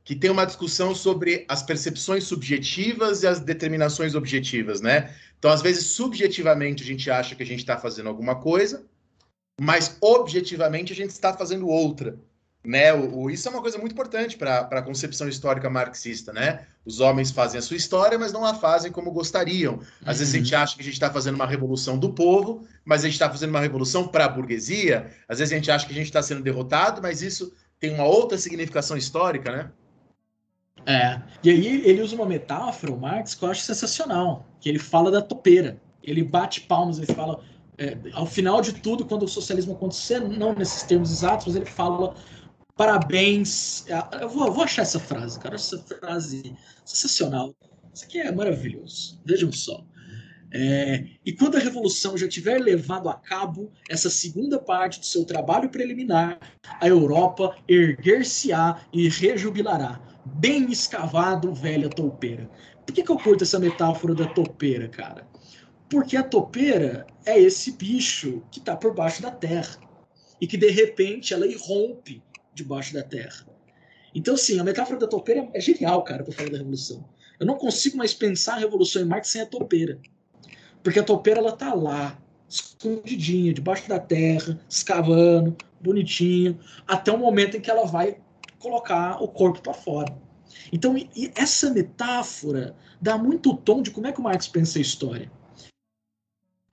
[0.04, 5.14] que tem uma discussão sobre as percepções subjetivas e as determinações objetivas, né?
[5.38, 8.84] Então, às vezes, subjetivamente, a gente acha que a gente está fazendo alguma coisa,
[9.60, 12.18] mas objetivamente a gente está fazendo outra.
[12.64, 12.94] Né?
[12.94, 16.68] O, o, isso é uma coisa muito importante para a concepção histórica marxista, né?
[16.86, 19.80] Os homens fazem a sua história, mas não a fazem como gostariam.
[20.06, 20.20] Às uhum.
[20.20, 20.62] vezes a gente uhum.
[20.62, 23.50] acha que a gente está fazendo uma revolução do povo, mas a gente está fazendo
[23.50, 25.12] uma revolução para a burguesia.
[25.28, 28.06] Às vezes a gente acha que a gente está sendo derrotado, mas isso tem uma
[28.06, 29.72] outra significação histórica, né?
[30.86, 31.22] É.
[31.44, 35.12] E aí ele usa uma metáfora, o Marx, que eu acho sensacional, que ele fala
[35.12, 35.80] da topeira.
[36.04, 37.40] Ele bate palmas, ele fala,
[37.78, 41.66] é, ao final de tudo, quando o socialismo acontecer, não nesses termos exatos, mas ele
[41.66, 42.16] fala
[42.82, 43.86] Parabéns.
[44.20, 45.54] Eu vou, vou achar essa frase, cara.
[45.54, 47.54] Essa frase sensacional.
[47.94, 49.22] Isso aqui é maravilhoso.
[49.24, 49.86] Vejam só.
[50.52, 55.24] É, e quando a revolução já tiver levado a cabo essa segunda parte do seu
[55.24, 56.40] trabalho preliminar,
[56.80, 62.50] a Europa erguer-se-á e rejubilará, bem escavado, velha toupeira.
[62.86, 65.28] Por que, que eu curto essa metáfora da toupeira, cara?
[65.90, 69.78] Porque a toupeira é esse bicho que está por baixo da terra
[70.40, 73.46] e que de repente ela irrompe debaixo da terra.
[74.14, 77.04] Então, sim, a metáfora da topeira é genial, cara, para falar da revolução.
[77.40, 80.00] Eu não consigo mais pensar a revolução em Marx sem a topeira.
[80.84, 82.18] Porque a topeira, ela tá lá,
[82.48, 88.18] escondidinha, debaixo da terra, escavando, bonitinho, até o momento em que ela vai
[88.62, 90.16] colocar o corpo para fora.
[90.72, 90.96] Então,
[91.36, 95.32] essa metáfora dá muito tom de como é que o Marx pensa a história.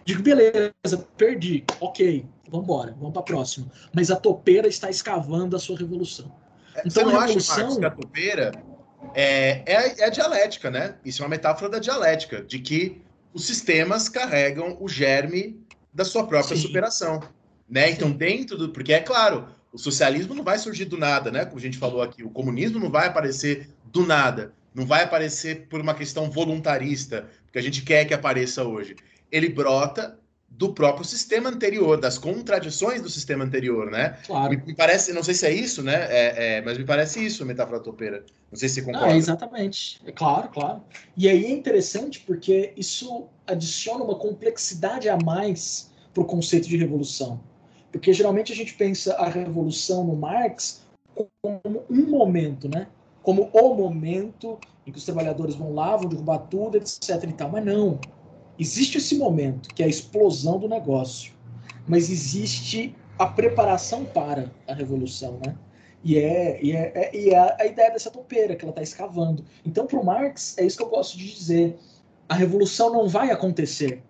[0.05, 0.73] Digo, beleza,
[1.17, 3.71] perdi, ok, vamos embora, vamos para a próxima.
[3.93, 6.33] Mas a topeira está escavando a sua revolução.
[6.75, 7.55] É, então, Você não a revolução...
[7.55, 8.53] acha, Marcos, que a topeira
[9.15, 10.97] é, é, é a dialética, né?
[11.05, 13.03] Isso é uma metáfora da dialética, de que
[13.35, 15.63] os sistemas carregam o germe
[15.93, 16.63] da sua própria Sim.
[16.63, 17.21] superação.
[17.69, 17.91] Né?
[17.91, 18.71] Então, dentro do.
[18.71, 21.45] Porque é claro, o socialismo não vai surgir do nada, né?
[21.45, 25.67] Como a gente falou aqui, o comunismo não vai aparecer do nada, não vai aparecer
[25.69, 28.97] por uma questão voluntarista, porque a gente quer que apareça hoje
[29.31, 30.19] ele brota
[30.51, 34.19] do próprio sistema anterior, das contradições do sistema anterior, né?
[34.27, 34.51] Claro.
[34.51, 36.07] Me, me parece, não sei se é isso, né?
[36.09, 38.25] É, é, mas me parece isso a metáfora topeira.
[38.51, 39.13] Não sei se você concorda.
[39.13, 40.01] Ah, exatamente.
[40.05, 40.83] É claro, claro.
[41.17, 46.77] E aí é interessante porque isso adiciona uma complexidade a mais para o conceito de
[46.77, 47.41] revolução.
[47.91, 50.87] Porque geralmente a gente pensa a revolução no Marx
[51.43, 52.89] como um momento, né?
[53.23, 57.25] Como o momento em que os trabalhadores vão lá, vão derrubar tudo, etc.
[57.25, 57.51] E tal.
[57.51, 57.99] Mas não
[58.59, 61.33] Existe esse momento, que é a explosão do negócio,
[61.87, 65.57] mas existe a preparação para a revolução, né?
[66.03, 69.45] E é, e é, é, e é a ideia dessa topeira que ela está escavando.
[69.65, 71.79] Então, para o Marx, é isso que eu gosto de dizer.
[72.29, 74.03] A revolução não vai acontecer.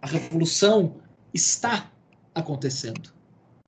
[0.00, 0.94] A revolução
[1.34, 1.90] está
[2.34, 3.12] acontecendo.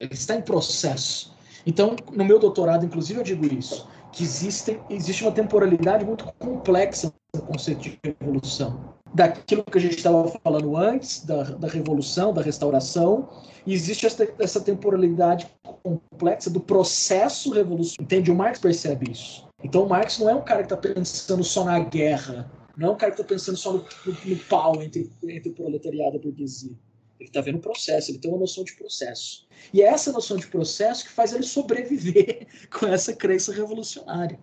[0.00, 1.36] Ele está em processo.
[1.66, 7.12] Então, no meu doutorado, inclusive, eu digo isso, que existem, existe uma temporalidade muito complexa
[7.34, 8.94] no conceito de revolução.
[9.14, 13.28] Daquilo que a gente estava falando antes, da, da revolução, da restauração,
[13.66, 15.46] existe essa, essa temporalidade
[15.82, 18.04] complexa do processo revolucionário.
[18.04, 18.30] Entende?
[18.30, 19.46] O Marx percebe isso.
[19.62, 22.90] Então, o Marx não é um cara que está pensando só na guerra, não é
[22.92, 26.18] um cara que está pensando só no, no, no pau entre, entre o proletariado e
[26.18, 26.72] a burguesia.
[27.18, 29.46] Ele está vendo o processo, ele tem uma noção de processo.
[29.72, 34.38] E é essa noção de processo que faz ele sobreviver com essa crença revolucionária.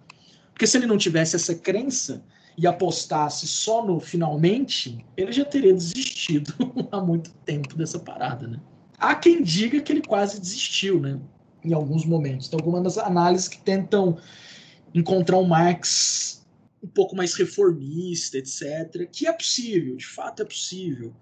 [0.52, 2.24] Porque se ele não tivesse essa crença
[2.58, 6.54] e apostasse só no finalmente, ele já teria desistido
[6.92, 8.60] há muito tempo dessa parada, né?
[8.98, 11.20] Há quem diga que ele quase desistiu, né?
[11.64, 12.48] Em alguns momentos.
[12.48, 14.18] Tem algumas análises que tentam
[14.94, 16.46] encontrar um Marx
[16.82, 21.14] um pouco mais reformista, etc., que é possível, de fato é possível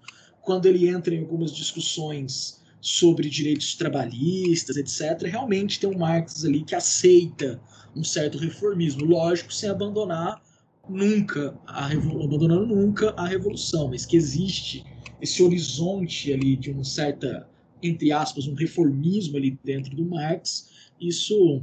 [0.44, 6.62] quando ele entra em algumas discussões sobre direitos trabalhistas, etc., realmente tem um Marx ali
[6.62, 7.60] que aceita
[7.96, 10.42] um certo reformismo, lógico, sem abandonar
[10.88, 14.84] nunca a abandonando nunca a revolução, mas que existe
[15.20, 17.48] esse horizonte ali de uma certa
[17.82, 21.62] entre aspas um reformismo ali dentro do Marx, isso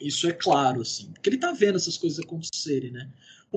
[0.00, 3.08] isso é claro assim, porque ele está vendo essas coisas acontecerem, né?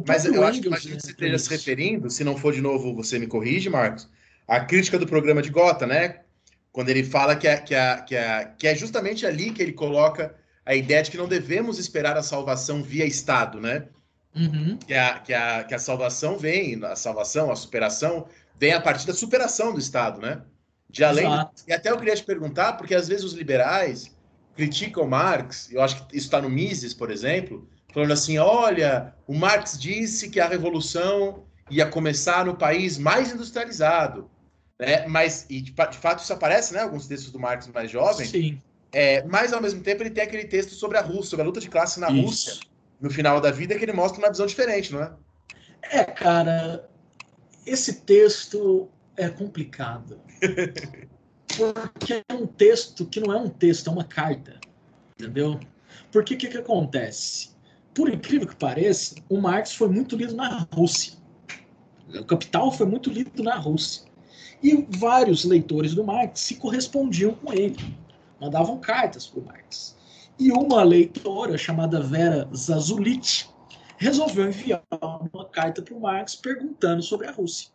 [0.08, 3.18] Mas eu acho que você né, esteja se referindo, se não for de novo, você
[3.18, 4.10] me corrige, Marcos,
[4.48, 6.22] a crítica do programa de Gota, né?
[6.72, 9.74] Quando ele fala que é, que, é, que, é, que é justamente ali que ele
[9.74, 13.88] coloca a ideia de que não devemos esperar a salvação via Estado, né?
[14.36, 14.78] Uhum.
[14.78, 19.06] Que, a, que, a, que a salvação vem, a salvação, a superação, vem a partir
[19.06, 20.42] da superação do Estado, né?
[20.90, 21.26] De além.
[21.26, 21.64] Exato.
[21.68, 24.12] E até eu queria te perguntar, porque às vezes os liberais
[24.56, 29.34] criticam Marx, eu acho que isso está no Mises, por exemplo, falando assim: olha, o
[29.34, 34.30] Marx disse que a revolução ia começar no país mais industrializado.
[34.80, 35.08] Né?
[35.08, 36.82] Mas, e de, de fato, isso aparece, né?
[36.82, 38.28] Alguns textos do Marx mais jovem.
[38.28, 38.62] Sim.
[38.92, 41.60] É, mas, ao mesmo tempo, ele tem aquele texto sobre a Rússia, sobre a luta
[41.60, 42.22] de classe na isso.
[42.22, 42.54] Rússia,
[43.02, 45.12] no final da vida, que ele mostra uma visão diferente, não é?
[45.84, 46.88] É, cara,
[47.66, 50.20] esse texto é complicado.
[51.58, 54.60] porque é um texto que não é um texto, é uma carta.
[55.20, 55.60] Entendeu?
[56.12, 57.52] Porque o que, que acontece?
[57.94, 61.14] Por incrível que pareça, o Marx foi muito lido na Rússia.
[62.10, 64.04] O Capital foi muito lido na Rússia.
[64.64, 67.76] E vários leitores do Marx se correspondiam com ele,
[68.40, 69.98] mandavam cartas para o Marx.
[70.40, 73.50] E uma leitora chamada Vera Zazulite
[73.98, 74.82] resolveu enviar
[75.34, 77.70] uma carta para o Marx perguntando sobre a Rússia.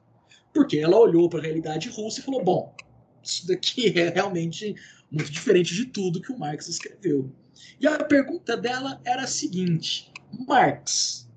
[0.52, 2.74] Porque ela olhou para a realidade russa e falou: bom,
[3.22, 4.74] isso daqui é realmente
[5.10, 7.30] muito diferente de tudo que o Marx escreveu.
[7.78, 10.10] E a pergunta dela era a seguinte:
[10.46, 11.28] Marx,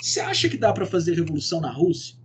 [0.00, 2.16] você acha que dá para fazer revolução na Rússia?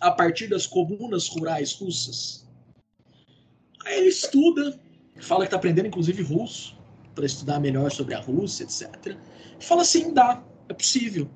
[0.00, 2.48] A partir das comunas rurais russas.
[3.84, 4.78] Aí ele estuda,
[5.20, 6.78] fala que está aprendendo inclusive russo,
[7.14, 9.16] para estudar melhor sobre a Rússia, etc.
[9.58, 11.28] Fala assim: dá, é possível.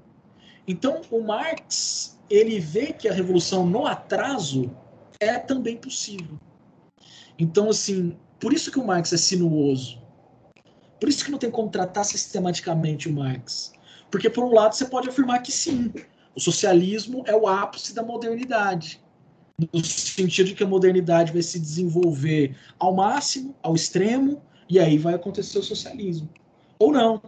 [0.67, 4.75] Então o Marx ele vê que a revolução no atraso
[5.21, 6.39] é também possível.
[7.39, 10.03] Então, assim, por isso que o Marx é sinuoso.
[11.01, 13.73] Por isso que não tem como tratar sistematicamente o Marx.
[14.11, 15.93] Porque, por um lado, você pode afirmar que sim,
[16.35, 19.01] o socialismo é o ápice da modernidade,
[19.73, 24.99] no sentido de que a modernidade vai se desenvolver ao máximo, ao extremo, e aí
[24.99, 26.29] vai acontecer o socialismo.
[26.79, 27.23] Ou não.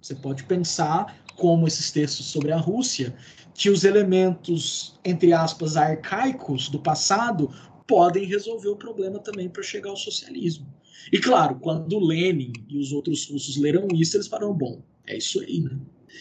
[0.00, 3.14] Você pode pensar, como esses textos sobre a Rússia,
[3.54, 7.50] que os elementos, entre aspas, arcaicos do passado
[7.86, 10.66] podem resolver o problema também para chegar ao socialismo.
[11.12, 15.40] E claro, quando Lenin e os outros russos leram isso, eles falaram: bom, é isso
[15.40, 15.78] aí, né?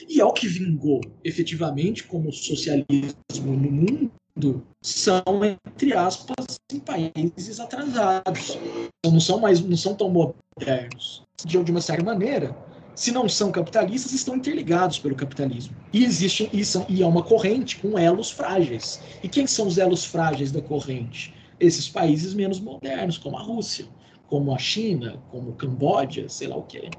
[0.07, 3.15] E ao que vingou efetivamente como socialismo
[3.45, 5.23] no mundo são,
[5.65, 8.57] entre aspas, em países atrasados.
[8.99, 11.23] Então, não são mais, não são tão modernos.
[11.45, 12.55] De, uma certa maneira,
[12.95, 15.75] se não são capitalistas, estão interligados pelo capitalismo.
[15.93, 18.99] E existe e, são, e é uma corrente com elos frágeis.
[19.23, 21.33] E quem são os elos frágeis da corrente?
[21.59, 23.85] Esses países menos modernos, como a Rússia,
[24.27, 26.89] como a China, como o Camboja, sei lá o que.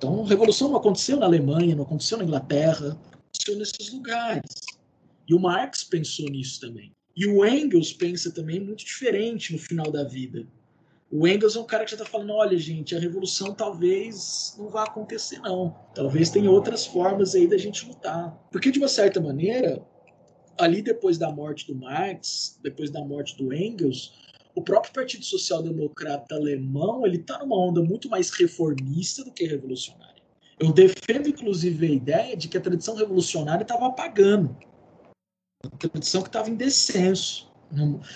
[0.00, 4.50] Então, a revolução não aconteceu na Alemanha, não aconteceu na Inglaterra, aconteceu nesses lugares.
[5.28, 6.90] E o Marx pensou nisso também.
[7.14, 10.46] E o Engels pensa também muito diferente no final da vida.
[11.12, 14.70] O Engels é um cara que já está falando: olha, gente, a revolução talvez não
[14.70, 15.76] vá acontecer, não.
[15.94, 18.34] Talvez tenha outras formas aí da gente lutar.
[18.50, 19.86] Porque, de uma certa maneira,
[20.56, 24.14] ali depois da morte do Marx, depois da morte do Engels,
[24.54, 29.44] o próprio Partido Social Democrata alemão ele está numa onda muito mais reformista do que
[29.44, 30.20] revolucionária.
[30.58, 34.54] Eu defendo, inclusive, a ideia de que a tradição revolucionária estava apagando.
[35.64, 37.50] A tradição que estava em descenso.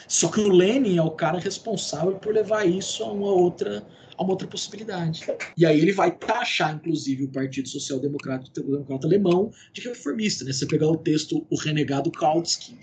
[0.08, 3.86] Só que o Lenin é o cara responsável por levar isso a uma outra,
[4.16, 5.24] a uma outra possibilidade.
[5.56, 10.44] E aí ele vai taxar, inclusive, o Partido Social Democrata, Democrata Alemão de reformista.
[10.44, 10.52] Né?
[10.52, 12.78] Você pegar o texto O Renegado Kautsky,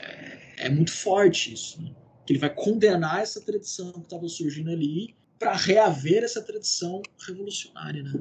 [0.00, 1.82] é, é muito forte isso.
[1.82, 1.90] Né?
[2.26, 8.02] Que ele vai condenar essa tradição que estava surgindo ali para reaver essa tradição revolucionária.
[8.02, 8.20] Né?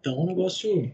[0.00, 0.92] Então é um negócio, um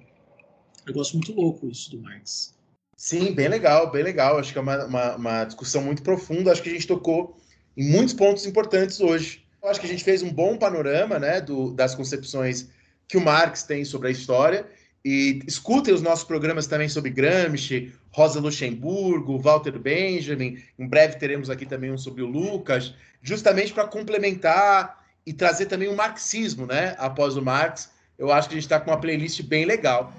[0.87, 2.55] negócio muito louco isso do Marx.
[2.97, 4.39] Sim, bem legal, bem legal.
[4.39, 6.53] Acho que é uma, uma, uma discussão muito profunda.
[6.53, 7.37] Acho que a gente tocou
[7.77, 9.45] em muitos pontos importantes hoje.
[9.63, 12.69] Eu acho que a gente fez um bom panorama né, do, das concepções
[13.09, 14.69] que o Marx tem sobre a história.
[15.05, 20.63] E escutem os nossos programas também sobre Gramsci, Rosa Luxemburgo, Walter Benjamin.
[20.79, 25.89] Em breve teremos aqui também um sobre o Lucas, justamente para complementar e trazer também
[25.89, 26.95] o marxismo, né?
[26.99, 27.91] Após o Marx.
[28.19, 30.13] Eu acho que a gente está com uma playlist bem legal.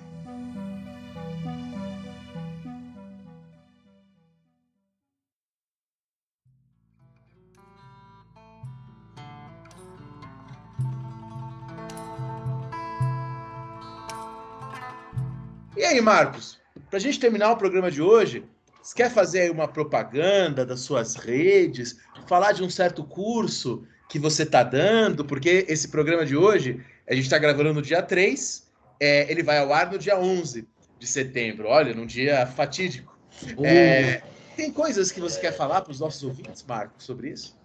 [15.76, 16.63] E aí, Marcos,
[16.94, 18.46] para a gente terminar o programa de hoje,
[18.80, 21.98] você quer fazer aí uma propaganda das suas redes,
[22.28, 25.26] falar de um certo curso que você está dando?
[25.26, 29.58] Porque esse programa de hoje, a gente está gravando no dia 3, é, ele vai
[29.58, 30.68] ao ar no dia 11
[31.00, 31.68] de setembro.
[31.68, 33.18] Olha, num dia fatídico.
[33.64, 34.22] É,
[34.56, 37.58] tem coisas que você quer falar para os nossos ouvintes, Marcos, sobre isso?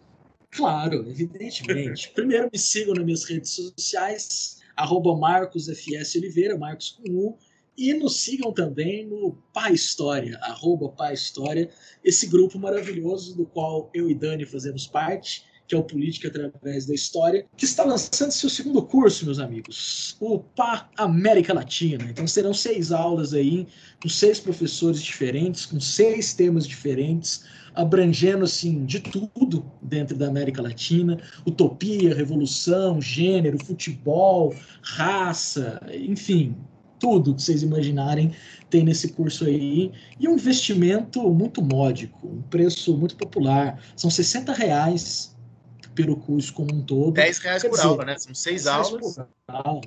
[0.50, 2.12] Claro, evidentemente.
[2.14, 7.38] Primeiro me sigam nas minhas redes sociais, arroba MarcosFS Oliveira, Marcos com U,
[7.78, 11.70] e nos sigam também no Pá História, arroba Pá História,
[12.02, 16.86] esse grupo maravilhoso do qual eu e Dani fazemos parte, que é o Política através
[16.86, 22.04] da História, que está lançando seu segundo curso, meus amigos, o Pá América Latina.
[22.10, 23.68] Então serão seis aulas aí,
[24.02, 27.44] com seis professores diferentes, com seis temas diferentes,
[27.74, 34.52] abrangendo assim de tudo dentro da América Latina, utopia, revolução, gênero, futebol,
[34.82, 36.56] raça, enfim,
[36.98, 38.34] tudo que vocês imaginarem
[38.70, 39.92] tem nesse curso aí.
[40.18, 43.80] E um investimento muito módico, um preço muito popular.
[43.96, 45.36] São 60 reais
[45.94, 47.12] pelo curso como um todo.
[47.12, 48.18] 10 reais Quer por dizer, aula, né?
[48.18, 49.14] São seis 10 reais aulas.
[49.16, 49.80] por aula.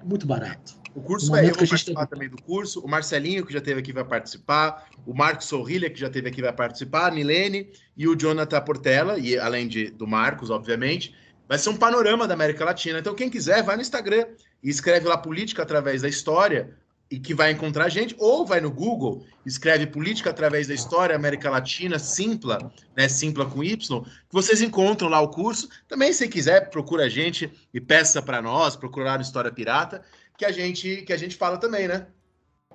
[0.00, 0.74] É muito barato.
[0.94, 2.80] O curso vai, eu vou participar tem- também do curso.
[2.80, 4.88] O Marcelinho, que já esteve aqui, vai participar.
[5.04, 7.08] O Marcos Sorrilha, que já esteve aqui, vai participar.
[7.08, 11.12] A Milene e o Jonathan Portela, e além de, do Marcos, obviamente.
[11.48, 13.00] Vai ser um panorama da América Latina.
[13.00, 14.24] Então, quem quiser, vai no Instagram
[14.64, 16.74] e escreve lá Política através da História,
[17.10, 21.14] e que vai encontrar a gente, ou vai no Google, escreve Política através da História,
[21.14, 23.08] América Latina, Simpla, né?
[23.08, 25.68] Simpla com Y, que vocês encontram lá o curso.
[25.86, 30.02] Também, se quiser, procura a gente e peça para nós, procurar no História Pirata,
[30.36, 32.06] que a gente que a gente fala também, né?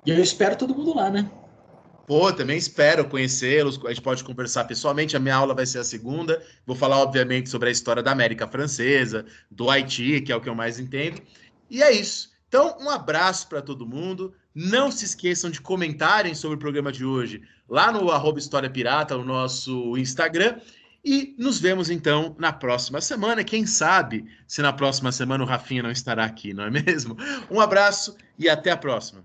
[0.06, 1.30] E eu espero todo mundo lá, né?
[2.06, 3.78] Pô, também espero conhecê-los.
[3.84, 5.16] A gente pode conversar pessoalmente.
[5.16, 6.42] A minha aula vai ser a segunda.
[6.66, 10.48] Vou falar, obviamente, sobre a história da América Francesa, do Haiti, que é o que
[10.48, 11.22] eu mais entendo.
[11.70, 12.30] E é isso.
[12.48, 14.34] Então, um abraço para todo mundo.
[14.52, 19.16] Não se esqueçam de comentarem sobre o programa de hoje lá no arroba História Pirata,
[19.16, 20.58] no nosso Instagram.
[21.04, 23.44] E nos vemos então na próxima semana.
[23.44, 27.16] Quem sabe se na próxima semana o Rafinha não estará aqui, não é mesmo?
[27.50, 29.24] Um abraço e até a próxima.